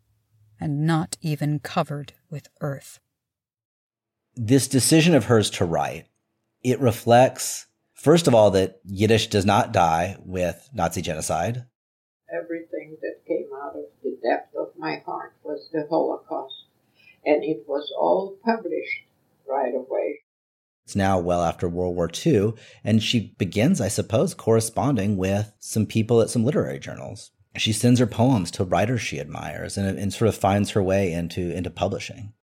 and 0.60 0.86
not 0.86 1.18
even 1.22 1.60
covered 1.60 2.14
with 2.30 2.48
earth. 2.62 3.00
This 4.36 4.68
decision 4.68 5.14
of 5.14 5.26
hers 5.26 5.50
to 5.52 5.66
write, 5.66 6.08
it 6.64 6.80
reflects 6.80 7.68
First 8.02 8.28
of 8.28 8.34
all, 8.34 8.50
that 8.52 8.80
Yiddish 8.84 9.28
does 9.28 9.46
not 9.46 9.72
die 9.72 10.18
with 10.26 10.68
Nazi 10.74 11.04
genocide. 11.04 11.66
Everything 12.34 12.98
that 13.00 13.24
came 13.28 13.48
out 13.62 13.76
of 13.76 13.86
the 14.02 14.18
depth 14.24 14.56
of 14.56 14.70
my 14.76 15.04
heart 15.06 15.36
was 15.44 15.70
the 15.72 15.86
Holocaust, 15.88 16.66
and 17.24 17.44
it 17.44 17.64
was 17.68 17.94
all 17.96 18.38
published 18.44 19.04
right 19.48 19.76
away. 19.76 20.22
It's 20.86 20.96
now 20.96 21.20
well 21.20 21.44
after 21.44 21.70
World 21.70 21.96
War 21.96 22.10
II, 22.26 22.54
and 22.84 23.02
she 23.02 23.34
begins, 23.38 23.80
I 23.80 23.88
suppose, 23.88 24.34
corresponding 24.34 25.18
with 25.18 25.54
some 25.60 25.86
people 25.86 26.22
at 26.22 26.30
some 26.30 26.44
literary 26.44 26.80
journals. 26.80 27.32
She 27.58 27.74
sends 27.74 28.00
her 28.00 28.08
poems 28.08 28.50
to 28.52 28.64
writers 28.64 29.02
she 29.02 29.20
admires 29.20 29.78
and, 29.78 29.98
and 29.98 30.14
sort 30.14 30.30
of 30.30 30.36
finds 30.36 30.72
her 30.72 30.82
way 30.82 31.12
into, 31.12 31.52
into 31.52 31.70
publishing. 31.70 32.34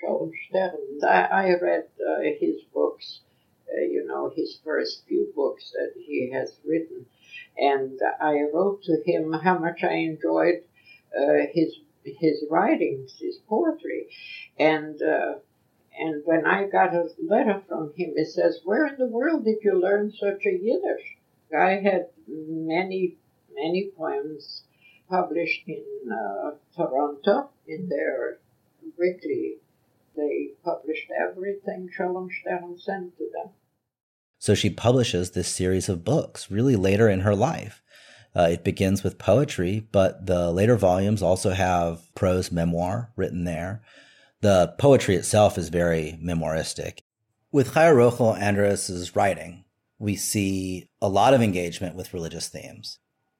Shalom 0.00 0.32
Stern, 0.48 1.00
I, 1.08 1.22
I 1.22 1.54
read 1.60 1.84
uh, 2.00 2.20
his 2.40 2.56
books 2.74 3.20
uh, 3.72 3.80
you 3.80 4.06
know, 4.06 4.30
his 4.34 4.58
first 4.64 5.04
few 5.08 5.32
books 5.34 5.72
that 5.72 5.92
he 5.96 6.30
has 6.32 6.52
written. 6.64 7.06
And 7.56 7.98
I 8.20 8.42
wrote 8.52 8.82
to 8.84 9.02
him 9.04 9.32
how 9.32 9.58
much 9.58 9.82
I 9.82 9.94
enjoyed 9.94 10.62
uh, 11.16 11.46
his 11.52 11.76
his 12.04 12.44
writings, 12.50 13.14
his 13.20 13.38
poetry, 13.48 14.08
and 14.58 15.00
uh, 15.00 15.34
and 15.98 16.22
when 16.24 16.46
I 16.46 16.68
got 16.68 16.94
a 16.94 17.08
letter 17.22 17.62
from 17.68 17.92
him, 17.96 18.14
it 18.16 18.28
says, 18.28 18.60
"Where 18.64 18.86
in 18.86 18.96
the 18.98 19.06
world 19.06 19.44
did 19.44 19.58
you 19.62 19.74
learn 19.74 20.12
such 20.12 20.46
a 20.46 20.52
Yiddish?" 20.52 21.16
I 21.56 21.72
had 21.72 22.08
many 22.26 23.18
many 23.54 23.90
poems 23.96 24.64
published 25.08 25.62
in 25.66 25.84
uh, 26.10 26.52
Toronto 26.74 27.50
in 27.66 27.88
their 27.88 28.38
weekly. 28.98 29.56
They 30.16 30.50
published 30.64 31.08
everything 31.10 31.88
Shalom 31.94 32.28
Stern 32.40 32.78
sent 32.78 33.16
to 33.18 33.24
them. 33.32 33.52
So 34.38 34.54
she 34.54 34.70
publishes 34.70 35.30
this 35.30 35.48
series 35.48 35.88
of 35.88 36.04
books 36.04 36.50
really 36.50 36.76
later 36.76 37.08
in 37.08 37.20
her 37.20 37.34
life. 37.34 37.82
Uh, 38.34 38.48
it 38.52 38.64
begins 38.64 39.02
with 39.02 39.18
poetry, 39.18 39.86
but 39.92 40.26
the 40.26 40.50
later 40.50 40.76
volumes 40.76 41.22
also 41.22 41.50
have 41.50 42.12
prose 42.14 42.50
memoir 42.50 43.12
written 43.14 43.44
there. 43.44 43.82
The 44.42 44.74
poetry 44.76 45.14
itself 45.14 45.56
is 45.56 45.68
very 45.68 46.18
memoiristic. 46.20 46.98
With 47.52 47.74
Chaya 47.74 47.94
Rochel 47.94 48.36
Andrus's 48.36 49.14
writing, 49.14 49.64
we 50.00 50.16
see 50.16 50.90
a 51.00 51.08
lot 51.08 51.32
of 51.32 51.40
engagement 51.40 51.94
with 51.94 52.12
religious 52.12 52.48
themes. 52.48 52.98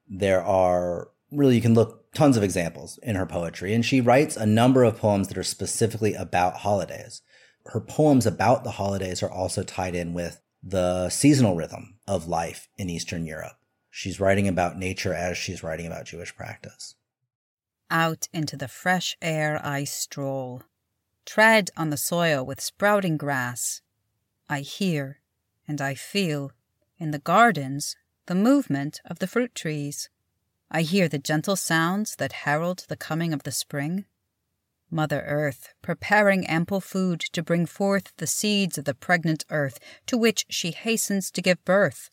There 0.09 0.45
are 0.45 1.09
really, 1.33 1.57
you 1.57 1.61
can 1.61 1.75
look 1.75 2.13
tons 2.15 2.37
of 2.37 2.45
examples 2.45 3.01
in 3.03 3.17
her 3.17 3.27
poetry, 3.27 3.75
and 3.75 3.85
she 3.85 4.01
writes 4.01 4.37
a 4.37 4.47
number 4.47 4.85
of 4.85 4.97
poems 4.97 5.27
that 5.27 5.37
are 5.37 5.43
specifically 5.43 6.15
about 6.15 6.59
holidays. 6.59 7.23
Her 7.67 7.81
poems 7.81 8.25
about 8.25 8.63
the 8.63 8.71
holidays 8.71 9.25
are 9.25 9.31
also 9.31 9.65
tied 9.65 9.97
in 9.97 10.15
with 10.15 10.41
the 10.63 11.09
seasonal 11.09 11.57
rhythm 11.57 11.99
of 12.07 12.29
life 12.29 12.69
in 12.79 12.89
Eastern 12.89 13.27
Europe. 13.27 13.57
She's 13.91 14.21
writing 14.21 14.47
about 14.47 14.79
nature 14.79 15.13
as 15.13 15.37
she's 15.37 15.65
writing 15.65 15.89
about 15.89 16.07
Jewish 16.07 16.37
practice. 16.37 16.95
Out 17.91 18.29
into 18.33 18.57
the 18.57 18.69
fresh 18.69 19.17
air 19.21 19.61
I 19.65 19.83
stroll, 19.83 20.63
tread 21.25 21.71
on 21.77 21.91
the 21.91 21.97
soil 21.97 22.45
with 22.45 22.61
sprouting 22.61 23.17
grass. 23.17 23.83
I 24.49 24.61
hear 24.61 25.21
and 25.69 25.81
I 25.81 25.95
feel 25.95 26.53
in 26.99 27.11
the 27.11 27.19
gardens 27.19 27.97
the 28.27 28.35
movement 28.35 29.01
of 29.05 29.19
the 29.19 29.27
fruit 29.27 29.55
trees. 29.55 30.09
I 30.71 30.83
hear 30.83 31.09
the 31.09 31.19
gentle 31.19 31.57
sounds 31.57 32.17
that 32.17 32.33
herald 32.33 32.85
the 32.89 32.97
coming 32.97 33.33
of 33.33 33.43
the 33.43 33.53
spring. 33.53 34.07
Mother 34.91 35.23
Earth, 35.27 35.71
preparing 35.81 36.47
ample 36.47 36.81
food 36.81 37.21
to 37.33 37.43
bring 37.43 37.65
forth 37.67 38.13
the 38.19 38.27
seeds 38.27 38.77
of 38.77 38.85
the 38.85 38.95
pregnant 38.95 39.45
earth 39.51 39.79
to 40.07 40.19
which 40.19 40.45
she 40.51 40.71
hastens 40.71 41.31
to 41.31 41.43
give 41.43 41.65
birth. 41.65 42.11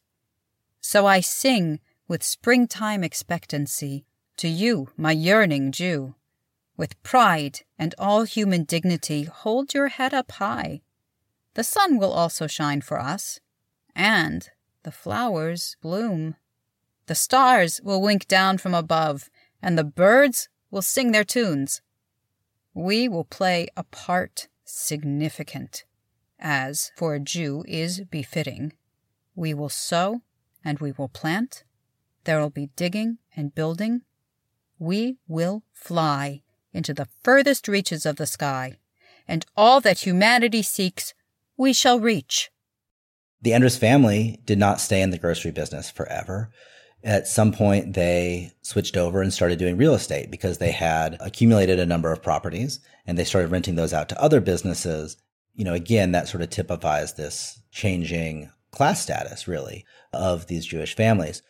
So 0.79 1.05
I 1.05 1.19
sing 1.19 1.81
with 2.07 2.23
springtime 2.23 3.03
expectancy 3.03 4.05
to 4.37 4.47
you, 4.47 4.89
my 4.95 5.11
yearning 5.11 5.73
Jew. 5.73 6.15
With 6.79 7.01
pride 7.03 7.59
and 7.77 7.93
all 7.99 8.23
human 8.23 8.63
dignity, 8.63 9.25
hold 9.25 9.73
your 9.73 9.89
head 9.89 10.13
up 10.13 10.31
high. 10.31 10.81
The 11.55 11.63
sun 11.63 11.99
will 11.99 12.13
also 12.13 12.47
shine 12.47 12.81
for 12.81 12.99
us, 12.99 13.39
and 13.93 14.49
the 14.83 14.91
flowers 14.91 15.75
bloom. 15.81 16.35
The 17.07 17.15
stars 17.15 17.81
will 17.83 18.01
wink 18.01 18.27
down 18.27 18.59
from 18.59 18.73
above, 18.73 19.29
and 19.61 19.77
the 19.77 19.83
birds 19.83 20.47
will 20.71 20.81
sing 20.81 21.11
their 21.11 21.25
tunes 21.25 21.81
we 22.79 23.09
will 23.09 23.25
play 23.25 23.67
a 23.75 23.83
part 23.83 24.47
significant, 24.63 25.83
as 26.39 26.91
for 26.95 27.15
a 27.15 27.19
Jew 27.19 27.65
is 27.67 28.01
befitting. 28.09 28.73
We 29.35 29.53
will 29.53 29.69
sow 29.69 30.21
and 30.63 30.79
we 30.79 30.91
will 30.91 31.09
plant. 31.09 31.63
There 32.23 32.39
will 32.39 32.49
be 32.49 32.69
digging 32.75 33.17
and 33.35 33.53
building. 33.53 34.03
We 34.77 35.17
will 35.27 35.63
fly 35.73 36.43
into 36.73 36.93
the 36.93 37.07
furthest 37.23 37.67
reaches 37.67 38.05
of 38.05 38.17
the 38.17 38.27
sky, 38.27 38.77
and 39.27 39.45
all 39.55 39.81
that 39.81 40.05
humanity 40.05 40.61
seeks, 40.61 41.13
we 41.57 41.73
shall 41.73 41.99
reach. 41.99 42.49
The 43.41 43.53
Andrus 43.53 43.77
family 43.77 44.39
did 44.45 44.57
not 44.59 44.81
stay 44.81 45.01
in 45.01 45.11
the 45.11 45.17
grocery 45.17 45.51
business 45.51 45.89
forever 45.89 46.51
at 47.03 47.27
some 47.27 47.51
point 47.51 47.93
they 47.93 48.51
switched 48.61 48.97
over 48.97 49.21
and 49.21 49.33
started 49.33 49.59
doing 49.59 49.77
real 49.77 49.93
estate 49.93 50.29
because 50.29 50.57
they 50.57 50.71
had 50.71 51.17
accumulated 51.19 51.79
a 51.79 51.85
number 51.85 52.11
of 52.11 52.21
properties 52.21 52.79
and 53.05 53.17
they 53.17 53.23
started 53.23 53.51
renting 53.51 53.75
those 53.75 53.93
out 53.93 54.09
to 54.09 54.21
other 54.21 54.41
businesses. 54.41 55.17
You 55.55 55.65
know, 55.65 55.73
again, 55.73 56.11
that 56.11 56.27
sort 56.27 56.43
of 56.43 56.49
typifies 56.49 57.13
this 57.13 57.61
changing 57.71 58.51
class 58.71 59.01
status, 59.01 59.47
really, 59.47 59.85
of 60.13 60.47
these 60.47 60.65
Jewish 60.65 60.95
families. 60.95 61.41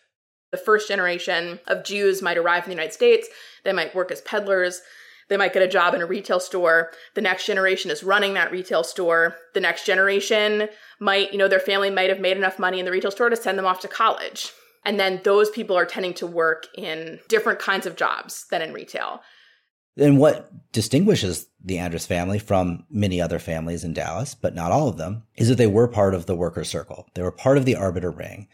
The 0.51 0.57
first 0.57 0.87
generation 0.87 1.59
of 1.67 1.83
Jews 1.83 2.21
might 2.21 2.37
arrive 2.37 2.63
in 2.63 2.69
the 2.69 2.75
United 2.75 2.93
States, 2.93 3.27
they 3.63 3.73
might 3.73 3.95
work 3.95 4.11
as 4.11 4.21
peddlers. 4.21 4.81
They 5.29 5.37
might 5.37 5.53
get 5.53 5.63
a 5.63 5.67
job 5.67 5.93
in 5.93 6.01
a 6.01 6.05
retail 6.05 6.39
store. 6.39 6.91
The 7.15 7.21
next 7.21 7.45
generation 7.45 7.91
is 7.91 8.03
running 8.03 8.33
that 8.33 8.51
retail 8.51 8.83
store. 8.83 9.35
The 9.53 9.61
next 9.61 9.85
generation 9.85 10.67
might, 10.99 11.31
you 11.31 11.37
know, 11.37 11.47
their 11.47 11.59
family 11.59 11.89
might 11.89 12.09
have 12.09 12.19
made 12.19 12.37
enough 12.37 12.59
money 12.59 12.79
in 12.79 12.85
the 12.85 12.91
retail 12.91 13.11
store 13.11 13.29
to 13.29 13.35
send 13.35 13.57
them 13.57 13.65
off 13.65 13.79
to 13.81 13.87
college 13.87 14.51
and 14.85 14.99
then 14.99 15.21
those 15.23 15.49
people 15.49 15.77
are 15.77 15.85
tending 15.85 16.13
to 16.15 16.27
work 16.27 16.67
in 16.75 17.19
different 17.27 17.59
kinds 17.59 17.85
of 17.85 17.95
jobs 17.95 18.45
than 18.49 18.61
in 18.61 18.73
retail. 18.73 19.21
And 19.97 20.17
what 20.17 20.49
distinguishes 20.71 21.47
the 21.63 21.77
Andrus 21.77 22.05
family 22.05 22.39
from 22.39 22.85
many 22.89 23.19
other 23.19 23.39
families 23.39 23.83
in 23.83 23.93
Dallas, 23.93 24.33
but 24.33 24.55
not 24.55 24.71
all 24.71 24.87
of 24.87 24.97
them, 24.97 25.23
is 25.35 25.49
that 25.49 25.55
they 25.55 25.67
were 25.67 25.87
part 25.87 26.13
of 26.13 26.25
the 26.25 26.35
worker 26.35 26.63
circle. 26.63 27.07
They 27.15 27.21
were 27.21 27.31
part 27.31 27.57
of 27.57 27.65
the 27.65 27.75
arbeter 27.75 28.15
ring. 28.15 28.47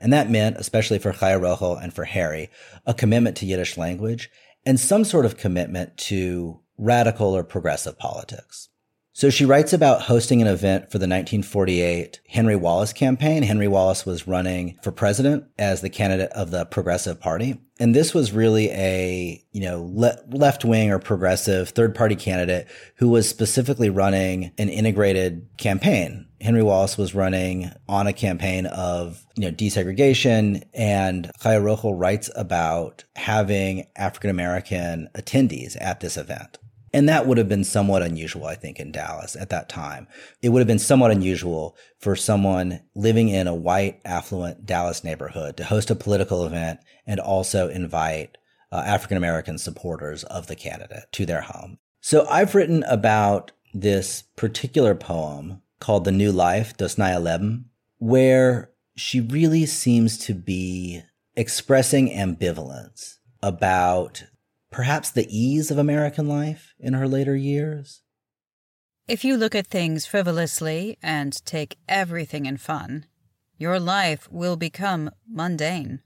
And 0.00 0.12
that 0.12 0.30
meant, 0.30 0.56
especially 0.56 0.98
for 0.98 1.12
Chaya 1.12 1.40
Rochel 1.40 1.82
and 1.82 1.92
for 1.92 2.04
Harry, 2.04 2.50
a 2.86 2.94
commitment 2.94 3.36
to 3.38 3.46
Yiddish 3.46 3.76
language 3.76 4.30
and 4.66 4.78
some 4.78 5.04
sort 5.04 5.24
of 5.24 5.38
commitment 5.38 5.96
to 5.96 6.60
radical 6.76 7.34
or 7.34 7.44
progressive 7.44 7.98
politics. 7.98 8.68
So 9.16 9.30
she 9.30 9.46
writes 9.46 9.72
about 9.72 10.02
hosting 10.02 10.42
an 10.42 10.48
event 10.48 10.90
for 10.92 10.98
the 10.98 11.04
1948 11.04 12.20
Henry 12.28 12.54
Wallace 12.54 12.92
campaign. 12.92 13.42
Henry 13.42 13.66
Wallace 13.66 14.04
was 14.04 14.28
running 14.28 14.78
for 14.82 14.92
president 14.92 15.44
as 15.58 15.80
the 15.80 15.88
candidate 15.88 16.30
of 16.32 16.50
the 16.50 16.66
Progressive 16.66 17.18
Party. 17.18 17.58
And 17.80 17.94
this 17.94 18.12
was 18.12 18.32
really 18.32 18.68
a, 18.72 19.42
you 19.52 19.62
know, 19.62 19.90
le- 19.90 20.18
left 20.28 20.66
wing 20.66 20.90
or 20.90 20.98
progressive 20.98 21.70
third 21.70 21.94
party 21.94 22.14
candidate 22.14 22.66
who 22.96 23.08
was 23.08 23.26
specifically 23.26 23.88
running 23.88 24.52
an 24.58 24.68
integrated 24.68 25.48
campaign. 25.56 26.26
Henry 26.40 26.62
Wallace 26.62 26.98
was 26.98 27.14
running 27.14 27.70
on 27.88 28.06
a 28.06 28.12
campaign 28.12 28.66
of, 28.66 29.24
you 29.36 29.44
know, 29.44 29.56
desegregation 29.56 30.62
and 30.74 31.30
Chaya 31.40 31.62
Rochel 31.62 31.98
writes 31.98 32.30
about 32.36 33.04
having 33.16 33.86
African 33.96 34.30
American 34.30 35.08
attendees 35.14 35.76
at 35.80 36.00
this 36.00 36.16
event. 36.16 36.58
And 36.92 37.08
that 37.08 37.26
would 37.26 37.36
have 37.36 37.48
been 37.48 37.64
somewhat 37.64 38.02
unusual, 38.02 38.46
I 38.46 38.54
think, 38.54 38.78
in 38.78 38.92
Dallas 38.92 39.36
at 39.36 39.50
that 39.50 39.68
time. 39.68 40.06
It 40.40 40.48
would 40.48 40.60
have 40.60 40.66
been 40.66 40.78
somewhat 40.78 41.10
unusual 41.10 41.76
for 41.98 42.16
someone 42.16 42.80
living 42.94 43.28
in 43.28 43.46
a 43.46 43.54
white, 43.54 44.00
affluent 44.04 44.64
Dallas 44.64 45.04
neighborhood 45.04 45.56
to 45.56 45.64
host 45.64 45.90
a 45.90 45.94
political 45.94 46.46
event 46.46 46.80
and 47.06 47.20
also 47.20 47.68
invite 47.68 48.38
uh, 48.72 48.82
African 48.86 49.16
American 49.16 49.58
supporters 49.58 50.24
of 50.24 50.46
the 50.46 50.56
candidate 50.56 51.04
to 51.12 51.26
their 51.26 51.42
home. 51.42 51.78
So 52.00 52.26
I've 52.28 52.54
written 52.54 52.82
about 52.84 53.52
this 53.74 54.22
particular 54.36 54.94
poem 54.94 55.60
called 55.80 56.04
The 56.04 56.12
New 56.12 56.32
Life, 56.32 56.76
Das 56.76 56.96
neue 56.96 57.18
Leben, 57.18 57.66
where 57.98 58.70
she 58.96 59.20
really 59.20 59.66
seems 59.66 60.18
to 60.18 60.34
be 60.34 61.02
expressing 61.34 62.08
ambivalence 62.08 63.18
about 63.42 64.24
perhaps 64.70 65.10
the 65.10 65.26
ease 65.28 65.70
of 65.70 65.78
American 65.78 66.28
life 66.28 66.74
in 66.78 66.94
her 66.94 67.06
later 67.06 67.36
years? 67.36 68.02
If 69.06 69.24
you 69.24 69.36
look 69.36 69.54
at 69.54 69.68
things 69.68 70.04
frivolously 70.04 70.98
and 71.02 71.44
take 71.44 71.78
everything 71.88 72.46
in 72.46 72.56
fun, 72.56 73.06
your 73.56 73.78
life 73.78 74.28
will 74.30 74.56
become 74.56 75.10
mundane. 75.28 76.02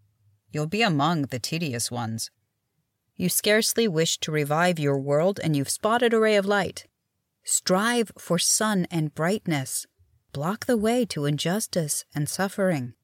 You'll 0.53 0.67
be 0.67 0.83
among 0.83 1.23
the 1.23 1.39
tedious 1.39 1.91
ones. 1.91 2.31
You 3.17 3.29
scarcely 3.29 3.89
wish 3.89 4.19
to 4.19 4.31
revive 4.31 4.79
your 4.79 4.99
world, 4.99 5.41
and 5.43 5.57
you've 5.57 5.71
spotted 5.71 6.13
a 6.13 6.19
ray 6.19 6.37
of 6.37 6.47
light. 6.47 6.87
Strive 7.45 8.13
for 8.19 8.39
sun 8.39 8.87
and 8.91 9.15
brightness. 9.15 9.87
Block 10.33 10.67
the 10.67 10.77
way 10.77 11.05
to 11.07 11.25
injustice 11.25 12.05
and 12.15 12.29
suffering. 12.29 12.95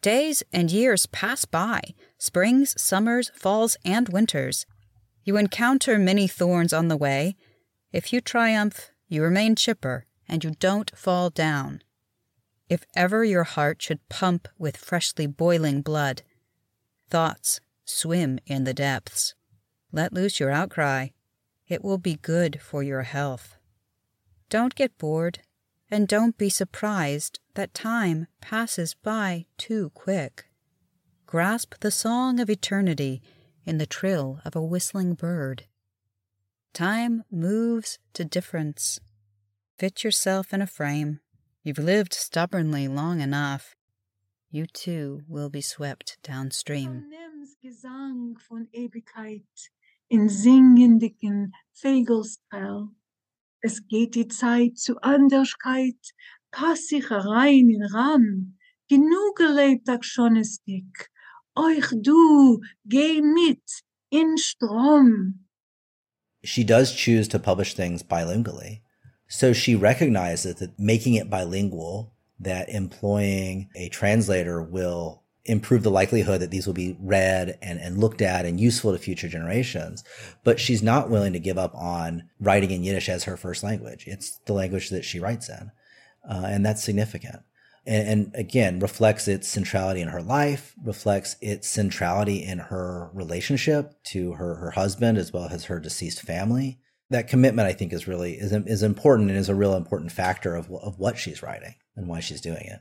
Days 0.00 0.42
and 0.52 0.70
years 0.70 1.06
pass 1.06 1.44
by, 1.44 1.94
springs, 2.18 2.80
summers, 2.80 3.30
falls, 3.34 3.76
and 3.84 4.08
winters. 4.08 4.66
You 5.24 5.36
encounter 5.36 5.98
many 5.98 6.28
thorns 6.28 6.72
on 6.72 6.88
the 6.88 6.96
way. 6.96 7.36
If 7.92 8.12
you 8.12 8.20
triumph, 8.20 8.90
you 9.08 9.22
remain 9.22 9.56
chipper, 9.56 10.06
and 10.28 10.44
you 10.44 10.52
don't 10.52 10.96
fall 10.96 11.30
down. 11.30 11.82
If 12.68 12.84
ever 12.94 13.24
your 13.24 13.44
heart 13.44 13.82
should 13.82 14.08
pump 14.08 14.48
with 14.58 14.76
freshly 14.76 15.26
boiling 15.26 15.82
blood, 15.82 16.22
thoughts 17.08 17.60
swim 17.84 18.38
in 18.46 18.64
the 18.64 18.74
depths. 18.74 19.34
Let 19.92 20.12
loose 20.12 20.40
your 20.40 20.50
outcry. 20.50 21.08
It 21.68 21.84
will 21.84 21.98
be 21.98 22.16
good 22.16 22.60
for 22.60 22.82
your 22.82 23.02
health. 23.02 23.56
Don't 24.48 24.74
get 24.74 24.98
bored, 24.98 25.40
and 25.90 26.06
don't 26.06 26.38
be 26.38 26.48
surprised 26.48 27.40
that 27.54 27.74
time 27.74 28.26
passes 28.40 28.94
by 28.94 29.46
too 29.58 29.90
quick. 29.94 30.46
Grasp 31.26 31.74
the 31.80 31.90
song 31.90 32.38
of 32.38 32.48
eternity 32.48 33.20
in 33.64 33.78
the 33.78 33.86
trill 33.86 34.40
of 34.44 34.54
a 34.54 34.62
whistling 34.62 35.14
bird. 35.14 35.64
Time 36.72 37.24
moves 37.30 37.98
to 38.12 38.24
difference. 38.24 39.00
Fit 39.78 40.04
yourself 40.04 40.52
in 40.52 40.62
a 40.62 40.66
frame. 40.66 41.20
You've 41.64 41.78
lived 41.78 42.14
stubbornly 42.14 42.86
long 42.86 43.20
enough. 43.20 43.74
You 44.50 44.66
too 44.66 45.22
will 45.26 45.50
be 45.50 45.60
swept 45.60 46.18
downstream. 46.22 47.06
In 50.08 50.28
singendigen 50.28 51.52
Fegelspell. 51.72 52.88
Es 53.60 53.86
geht 53.88 54.14
die 54.14 54.28
Zeit 54.28 54.78
zu 54.78 54.96
Anderskeit, 55.00 55.98
pass 56.52 56.86
sich 56.86 57.10
herein 57.10 57.70
in 57.70 57.82
Ran. 57.82 58.56
Genug 58.88 59.36
gelebt, 59.36 59.88
ach 59.88 60.04
schon 60.04 60.36
ist 60.36 60.62
dick, 60.66 61.10
euch 61.56 61.90
du, 62.00 62.60
geh 62.84 63.20
mit, 63.20 63.62
in 64.10 64.38
Strom. 64.38 65.46
She 66.44 66.62
does 66.62 66.94
choose 66.94 67.26
to 67.28 67.40
publish 67.40 67.74
things 67.74 68.04
bilingually. 68.04 68.82
So 69.28 69.52
she 69.52 69.74
recognizes 69.74 70.56
that 70.56 70.78
making 70.78 71.14
it 71.14 71.28
bilingual, 71.28 72.12
that 72.38 72.68
employing 72.68 73.68
a 73.74 73.88
translator 73.88 74.62
will 74.62 75.24
improve 75.46 75.82
the 75.82 75.90
likelihood 75.90 76.40
that 76.40 76.50
these 76.50 76.66
will 76.66 76.74
be 76.74 76.96
read 77.00 77.58
and, 77.62 77.78
and 77.78 77.98
looked 77.98 78.22
at 78.22 78.44
and 78.44 78.60
useful 78.60 78.92
to 78.92 78.98
future 78.98 79.28
generations. 79.28 80.04
But 80.44 80.60
she's 80.60 80.82
not 80.82 81.10
willing 81.10 81.32
to 81.32 81.38
give 81.38 81.58
up 81.58 81.74
on 81.74 82.28
writing 82.40 82.70
in 82.70 82.84
Yiddish 82.84 83.08
as 83.08 83.24
her 83.24 83.36
first 83.36 83.62
language. 83.62 84.04
It's 84.06 84.38
the 84.46 84.52
language 84.52 84.90
that 84.90 85.04
she 85.04 85.20
writes 85.20 85.48
in. 85.48 85.70
Uh, 86.28 86.46
and 86.46 86.66
that's 86.66 86.82
significant 86.82 87.42
and, 87.86 88.08
and 88.08 88.34
again 88.34 88.80
reflects 88.80 89.28
its 89.28 89.48
centrality 89.48 90.00
in 90.00 90.08
her 90.08 90.22
life, 90.22 90.74
reflects 90.82 91.36
its 91.40 91.68
centrality 91.68 92.42
in 92.42 92.58
her 92.58 93.10
relationship 93.14 94.02
to 94.04 94.32
her 94.32 94.56
her 94.56 94.72
husband 94.72 95.16
as 95.18 95.32
well 95.32 95.48
as 95.50 95.66
her 95.66 95.78
deceased 95.78 96.20
family. 96.22 96.78
That 97.08 97.28
commitment, 97.28 97.68
I 97.68 97.72
think, 97.72 97.92
is 97.92 98.08
really 98.08 98.34
is 98.34 98.52
is 98.52 98.82
important 98.82 99.30
and 99.30 99.38
is 99.38 99.48
a 99.48 99.54
real 99.54 99.74
important 99.74 100.12
factor 100.12 100.56
of 100.56 100.70
of 100.72 100.98
what 100.98 101.18
she's 101.18 101.42
writing 101.42 101.74
and 101.94 102.08
why 102.08 102.20
she's 102.20 102.40
doing 102.40 102.66
it. 102.66 102.80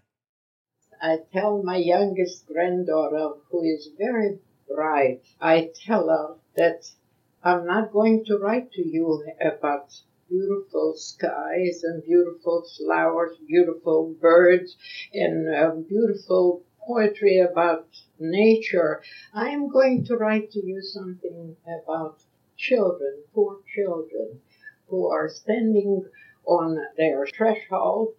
I 1.01 1.19
tell 1.33 1.61
my 1.61 1.77
youngest 1.77 2.47
granddaughter, 2.47 3.39
who 3.49 3.63
is 3.63 3.89
very 3.97 4.39
bright, 4.67 5.21
I 5.39 5.71
tell 5.85 6.07
her 6.07 6.35
that 6.55 6.89
I'm 7.43 7.65
not 7.65 7.91
going 7.91 8.25
to 8.25 8.37
write 8.37 8.71
to 8.73 8.81
you 8.81 9.23
about 9.39 9.93
beautiful 10.29 10.95
skies 10.95 11.83
and 11.83 12.03
beautiful 12.03 12.65
flowers, 12.77 13.37
beautiful 13.47 14.15
birds, 14.19 14.75
and 15.13 15.47
uh, 15.53 15.71
beautiful 15.87 16.63
poetry 16.87 17.39
about 17.39 17.87
nature. 18.19 19.03
I 19.33 19.49
am 19.49 19.69
going 19.69 20.05
to 20.05 20.15
write 20.15 20.51
to 20.51 20.65
you 20.65 20.81
something 20.81 21.55
about 21.65 22.21
children, 22.57 23.23
poor 23.33 23.59
children, 23.75 24.39
who 24.87 25.07
are 25.07 25.29
standing 25.29 26.05
on 26.45 26.79
their 26.97 27.27
threshold 27.27 28.13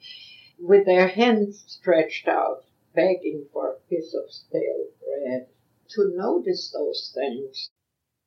with 0.58 0.86
their 0.86 1.08
hands 1.08 1.64
stretched 1.66 2.28
out, 2.28 2.64
begging 2.96 3.44
for 3.52 3.68
a 3.68 3.88
piece 3.88 4.14
of 4.14 4.30
stale 4.30 4.86
bread. 4.98 5.46
To 5.90 6.12
notice 6.16 6.72
those 6.72 7.12
things. 7.14 7.70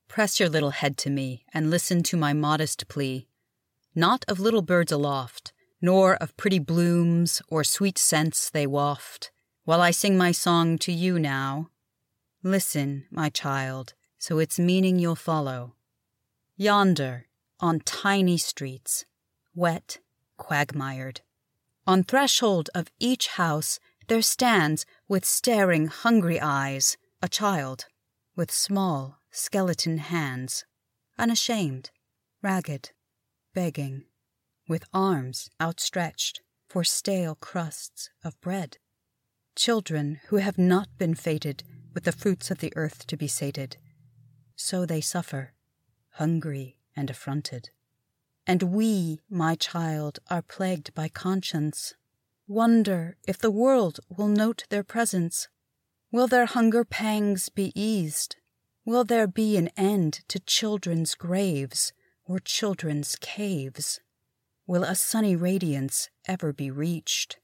Press 0.08 0.40
your 0.40 0.48
little 0.48 0.70
head 0.70 0.98
to 1.00 1.10
me 1.10 1.44
and 1.54 1.70
listen 1.70 2.04
to 2.04 2.16
my 2.16 2.32
modest 2.32 2.88
plea 2.88 3.28
not 3.96 4.24
of 4.28 4.40
little 4.40 4.62
birds 4.62 4.92
aloft, 4.92 5.52
nor 5.82 6.16
of 6.16 6.36
pretty 6.38 6.60
blooms 6.60 7.42
or 7.50 7.64
sweet 7.64 7.98
scents 7.98 8.50
they 8.50 8.68
waft, 8.68 9.32
while 9.66 9.82
I 9.82 9.92
sing 9.92 10.18
my 10.18 10.32
song 10.32 10.78
to 10.80 10.92
you 10.92 11.20
now. 11.20 11.70
Listen, 12.44 13.06
my 13.12 13.30
child, 13.30 13.94
so 14.18 14.40
its 14.40 14.60
meaning 14.60 15.00
you'll 15.00 15.16
follow. 15.16 15.76
Yonder, 16.56 17.28
on 17.60 17.80
tiny 17.82 18.38
streets, 18.38 19.06
wet, 19.56 20.00
quagmired, 20.38 21.22
on 21.86 22.04
threshold 22.04 22.70
of 22.76 22.92
each 23.00 23.28
house 23.30 23.80
there 24.10 24.22
stands, 24.24 24.86
with 25.08 25.24
staring, 25.24 25.88
hungry 25.88 26.42
eyes, 26.42 26.98
a 27.22 27.30
child, 27.30 27.86
with 28.36 28.52
small, 28.52 29.20
skeleton 29.30 30.00
hands, 30.00 30.66
unashamed, 31.20 31.92
ragged, 32.42 32.90
begging, 33.54 34.04
with 34.68 34.84
arms 34.94 35.50
outstretched 35.62 36.42
for 36.68 36.84
stale 36.84 37.36
crusts 37.36 38.10
of 38.24 38.40
bread. 38.42 38.78
Children 39.56 40.20
who 40.30 40.38
have 40.38 40.58
not 40.58 40.88
been 40.98 41.14
fated 41.14 41.64
with 41.94 42.04
the 42.04 42.12
fruits 42.12 42.50
of 42.50 42.60
the 42.60 42.74
earth 42.76 43.06
to 43.08 43.18
be 43.18 43.28
sated. 43.28 43.78
So 44.56 44.86
they 44.86 45.02
suffer, 45.02 45.54
hungry 46.14 46.78
and 46.96 47.10
affronted. 47.10 47.70
And 48.48 48.64
we, 48.64 49.20
my 49.30 49.54
child, 49.54 50.18
are 50.30 50.42
plagued 50.42 50.96
by 50.96 51.10
conscience. 51.10 51.94
Wonder 52.50 53.16
if 53.26 53.38
the 53.38 53.52
world 53.52 54.02
will 54.10 54.28
note 54.28 54.64
their 54.70 54.84
presence. 54.84 55.48
Will 56.12 56.28
their 56.28 56.48
hunger 56.48 56.84
pangs 56.84 57.48
be 57.48 57.72
eased? 57.80 58.36
Will 58.84 59.06
there 59.06 59.28
be 59.28 59.56
an 59.56 59.70
end 59.78 60.22
to 60.28 60.40
children's 60.40 61.16
graves? 61.16 61.94
or 62.30 62.40
children's 62.40 63.18
caves? 63.20 64.00
Will 64.68 64.84
a 64.84 64.94
sunny 64.96 65.36
radiance 65.36 66.10
ever 66.28 66.54
be 66.54 66.70
reached? 66.70 67.40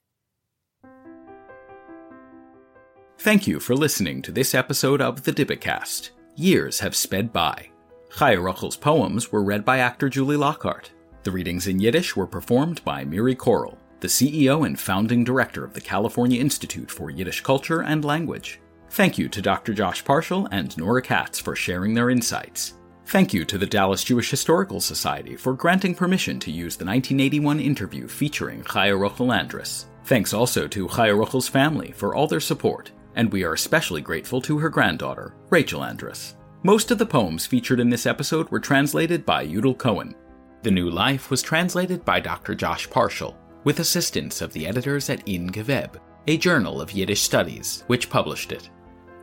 Thank 3.18 3.48
you 3.48 3.60
for 3.60 3.76
listening 3.76 4.22
to 4.22 4.32
this 4.32 4.54
episode 4.54 5.02
of 5.02 5.24
the 5.24 5.34
Dybbukast. 5.34 6.12
Years 6.36 6.80
have 6.82 6.96
sped 6.96 7.34
by. 7.34 7.70
Chaya 8.12 8.42
Ruchel's 8.42 8.78
poems 8.78 9.32
were 9.32 9.44
read 9.44 9.66
by 9.66 9.80
actor 9.80 10.08
Julie 10.08 10.38
Lockhart. 10.38 10.92
The 11.24 11.32
readings 11.32 11.66
in 11.66 11.80
Yiddish 11.80 12.16
were 12.16 12.28
performed 12.28 12.84
by 12.86 13.04
Miri 13.04 13.36
Koral, 13.36 13.78
the 14.00 14.08
CEO 14.08 14.66
and 14.66 14.80
founding 14.80 15.24
director 15.24 15.64
of 15.64 15.74
the 15.74 15.82
California 15.82 16.40
Institute 16.40 16.92
for 16.92 17.10
Yiddish 17.10 17.42
Culture 17.42 17.82
and 17.82 18.04
Language. 18.04 18.60
Thank 18.92 19.18
you 19.18 19.28
to 19.30 19.42
Dr. 19.42 19.74
Josh 19.74 20.04
Parshall 20.04 20.48
and 20.52 20.78
Nora 20.78 21.02
Katz 21.02 21.40
for 21.40 21.56
sharing 21.56 21.94
their 21.94 22.10
insights. 22.10 22.76
Thank 23.08 23.34
you 23.34 23.46
to 23.46 23.58
the 23.58 23.66
Dallas 23.66 24.04
Jewish 24.04 24.32
Historical 24.32 24.82
Society 24.82 25.36
for 25.36 25.54
granting 25.54 25.94
permission 25.94 26.40
to 26.40 26.52
use 26.52 26.76
the 26.76 26.86
1981 26.86 27.60
interview 27.60 28.08
featuring 28.08 28.64
Chaya 28.64 28.98
Rochel 28.98 29.36
Andrus. 29.36 29.88
Thanks 30.06 30.34
also 30.34 30.68
to 30.68 30.88
Chaya 30.88 31.18
Rochel's 31.18 31.48
family 31.48 31.92
for 31.92 32.16
all 32.16 32.26
their 32.26 32.40
support, 32.40 32.92
and 33.16 33.32
we 33.32 33.44
are 33.44 33.54
especially 33.54 34.02
grateful 34.02 34.42
to 34.42 34.58
her 34.60 34.70
granddaughter, 34.70 35.36
Rachel 35.50 35.84
Andrus. 35.84 36.36
Most 36.64 36.90
of 36.90 36.98
the 36.98 37.06
poems 37.06 37.46
featured 37.46 37.80
in 37.80 37.90
this 37.90 38.08
episode 38.08 38.50
were 38.50 38.60
translated 38.60 39.24
by 39.24 39.44
Udal 39.44 39.76
Cohen. 39.76 40.16
The 40.64 40.72
New 40.72 40.90
Life 40.90 41.30
was 41.30 41.44
translated 41.44 42.04
by 42.06 42.20
Dr. 42.20 42.56
Josh 42.56 42.90
Parshall, 42.90 43.36
with 43.66 43.82
assistance 43.82 44.42
of 44.42 44.54
the 44.54 44.66
editors 44.66 45.10
at 45.10 45.28
In 45.28 45.50
Geveb, 45.50 45.98
a 46.28 46.38
journal 46.38 46.80
of 46.80 46.92
Yiddish 46.92 47.22
studies, 47.22 47.84
which 47.88 48.10
published 48.10 48.54
it. 48.54 48.70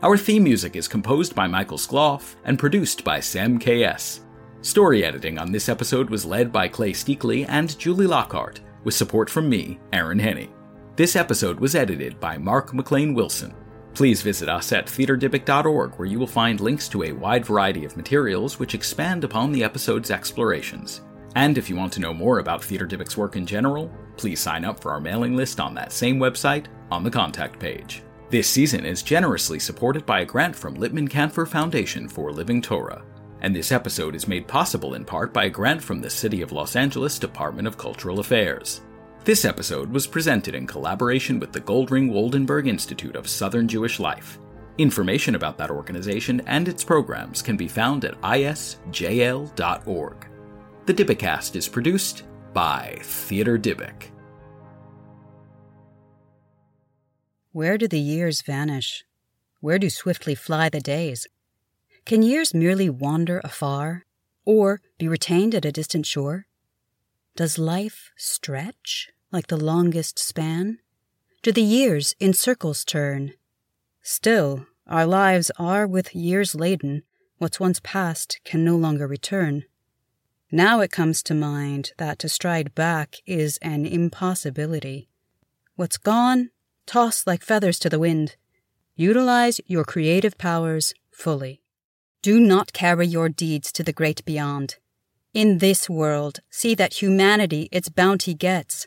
Our 0.03 0.19
theme 0.19 0.45
music 0.45 0.77
is 0.77 0.89
composed 0.89 1.35
by 1.35 1.47
Michael 1.47 1.79
Skloff 1.79 2.35
and 2.45 2.59
produced 2.59 3.05
by 3.05 3.21
Sam 3.21 3.59
KS. 3.59 4.21
Story 4.61 5.05
editing 5.05 5.39
on 5.39 5.51
this 5.51 5.69
episode 5.69 6.11
was 6.11 6.25
led 6.25 6.53
by 6.53 6.69
Clay 6.69 6.93
Steakley 6.93 7.47
and 7.49 7.79
Julie 7.79 8.07
Lockhart, 8.07 8.61
with 8.85 8.95
support 8.95 9.31
from 9.31 9.49
me, 9.49 9.79
Aaron 9.93 10.19
Henne. 10.19 10.49
This 10.97 11.17
episode 11.17 11.59
was 11.59 11.75
edited 11.75 12.21
by 12.21 12.37
Mark 12.37 12.75
McLean 12.75 13.15
Wilson. 13.15 13.55
Please 13.95 14.23
visit 14.23 14.49
us 14.49 14.73
at 14.73 14.87
theaterdybbuk.org 14.87 15.95
where 15.95 16.09
you 16.09 16.19
will 16.19 16.27
find 16.27 16.61
links 16.61 16.89
to 16.89 17.05
a 17.05 17.13
wide 17.13 17.45
variety 17.45 17.85
of 17.85 17.97
materials 17.97 18.59
which 18.59 18.75
expand 18.75 19.23
upon 19.23 19.53
the 19.53 19.63
episode's 19.63 20.11
explorations. 20.11 21.03
And 21.35 21.57
if 21.57 21.71
you 21.71 21.77
want 21.77 21.93
to 21.95 22.01
know 22.01 22.13
more 22.13 22.39
about 22.39 22.63
Theater 22.63 22.87
Dybbuk's 22.87 23.17
work 23.17 23.37
in 23.37 23.47
general, 23.47 23.91
please 24.17 24.41
sign 24.41 24.65
up 24.65 24.81
for 24.81 24.93
our 24.93 25.01
mailing 25.01 25.35
list 25.35 25.61
on 25.61 25.75
that 25.75 25.93
same 25.93 26.19
website 26.19 26.67
on 26.91 27.03
the 27.03 27.11
contact 27.11 27.59
page. 27.59 28.03
This 28.31 28.49
season 28.49 28.87
is 28.87 29.03
generously 29.03 29.59
supported 29.59 30.07
by 30.07 30.21
a 30.21 30.25
grant 30.25 30.57
from 30.57 30.75
Lippman 30.75 31.09
Kanfer 31.09 31.47
Foundation 31.47 32.09
for 32.09 32.33
Living 32.33 32.63
Torah, 32.63 33.05
and 33.43 33.55
this 33.55 33.73
episode 33.73 34.15
is 34.15 34.29
made 34.29 34.47
possible 34.47 34.95
in 34.95 35.05
part 35.05 35.33
by 35.33 35.45
a 35.45 35.51
grant 35.51 35.83
from 35.83 36.01
the 36.01 36.09
City 36.09 36.41
of 36.43 36.53
Los 36.53 36.77
Angeles 36.77 37.19
Department 37.19 37.69
of 37.69 37.77
Cultural 37.77 38.21
Affairs. 38.21 38.81
This 39.25 39.45
episode 39.45 39.91
was 39.91 40.07
presented 40.07 40.55
in 40.55 40.67
collaboration 40.67 41.39
with 41.39 41.53
the 41.53 41.61
Goldring 41.61 42.11
Woldenberg 42.11 42.67
Institute 42.67 43.17
of 43.17 43.29
Southern 43.29 43.69
Jewish 43.69 44.01
Life. 44.01 44.39
Information 44.79 45.35
about 45.35 45.59
that 45.59 45.71
organization 45.71 46.41
and 46.47 46.67
its 46.67 46.83
programs 46.83 47.43
can 47.43 47.57
be 47.57 47.69
found 47.69 48.05
at 48.05 48.19
isjl.org. 48.23 49.53
The 50.85 50.95
Dybbukast 50.95 51.55
is 51.55 51.69
produced 51.69 52.25
by 52.53 52.99
Theater 53.03 53.57
Dybbuk. 53.57 54.11
Where 57.53 57.79
do 57.79 57.87
the 57.87 58.01
years 58.01 58.43
vanish? 58.43 59.05
Where 59.61 59.79
do 59.79 59.89
swiftly 59.89 60.35
fly 60.35 60.69
the 60.69 60.81
days? 60.81 61.29
Can 62.05 62.23
years 62.23 62.53
merely 62.53 62.91
wander 62.91 63.41
afar, 63.45 64.07
or 64.45 64.81
be 64.99 65.07
retained 65.07 65.55
at 65.55 65.65
a 65.65 65.71
distant 65.71 66.05
shore? 66.05 66.47
Does 67.37 67.61
life 67.61 68.11
stretch 68.17 69.11
like 69.31 69.47
the 69.47 69.57
longest 69.57 70.19
span? 70.19 70.81
Do 71.43 71.53
the 71.53 71.63
years 71.63 72.17
in 72.19 72.33
circles 72.33 72.85
turn? 72.85 73.35
Still, 74.03 74.67
our 74.89 75.07
lives 75.07 75.53
are 75.61 75.87
with 75.87 76.13
years 76.13 76.57
laden, 76.57 77.05
what's 77.39 77.61
once 77.61 77.79
past 77.85 78.41
can 78.45 78.65
no 78.65 78.75
longer 78.75 79.07
return. 79.07 79.63
Now 80.55 80.81
it 80.81 80.93
comes 80.93 81.23
to 81.25 81.35
mind 81.35 81.93
that 81.97 82.19
to 82.19 82.29
stride 82.29 82.75
back 82.75 83.17
is 83.25 83.59
an 83.63 83.87
impossibility. 83.87 85.09
What's 85.77 85.97
gone 85.97 86.51
toss 86.87 87.27
like 87.27 87.43
feathers 87.43 87.79
to 87.79 87.89
the 87.89 87.99
wind. 87.99 88.37
Utilize 88.95 89.63
your 89.67 89.85
creative 89.85 90.37
powers 90.37 90.93
fully. 91.11 91.63
Do 92.21 92.39
not 92.39 92.75
carry 92.75 93.07
your 93.07 93.31
deeds 93.31 93.73
to 93.73 93.83
the 93.83 93.95
great 93.95 94.25
beyond. 94.27 94.77
In 95.33 95.59
this 95.59 95.89
world, 95.89 96.41
see 96.51 96.75
that 96.75 97.01
humanity 97.01 97.71
its 97.73 97.89
bounty 97.89 98.35
gets. 98.35 98.87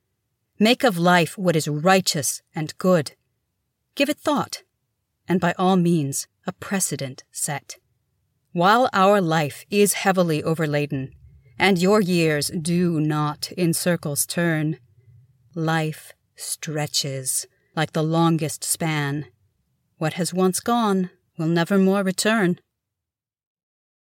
Make 0.59 0.83
of 0.83 0.99
life 0.99 1.35
what 1.35 1.55
is 1.55 1.67
righteous 1.67 2.43
and 2.53 2.77
good. 2.77 3.13
Give 3.95 4.09
it 4.09 4.19
thought, 4.19 4.61
and 5.27 5.41
by 5.41 5.55
all 5.57 5.77
means, 5.77 6.27
a 6.45 6.51
precedent 6.51 7.23
set. 7.31 7.77
While 8.53 8.87
our 8.93 9.19
life 9.19 9.65
is 9.71 9.93
heavily 9.93 10.43
overladen, 10.43 11.11
and 11.57 11.77
your 11.77 12.01
years 12.01 12.49
do 12.49 12.99
not 12.99 13.51
in 13.53 13.73
circles 13.73 14.25
turn, 14.25 14.77
life 15.53 16.13
stretches 16.35 17.47
like 17.75 17.93
the 17.93 18.03
longest 18.03 18.63
span. 18.63 19.25
What 19.97 20.13
has 20.13 20.33
once 20.33 20.59
gone 20.59 21.09
will 21.37 21.47
never 21.47 21.77
more 21.77 22.03
return. 22.03 22.59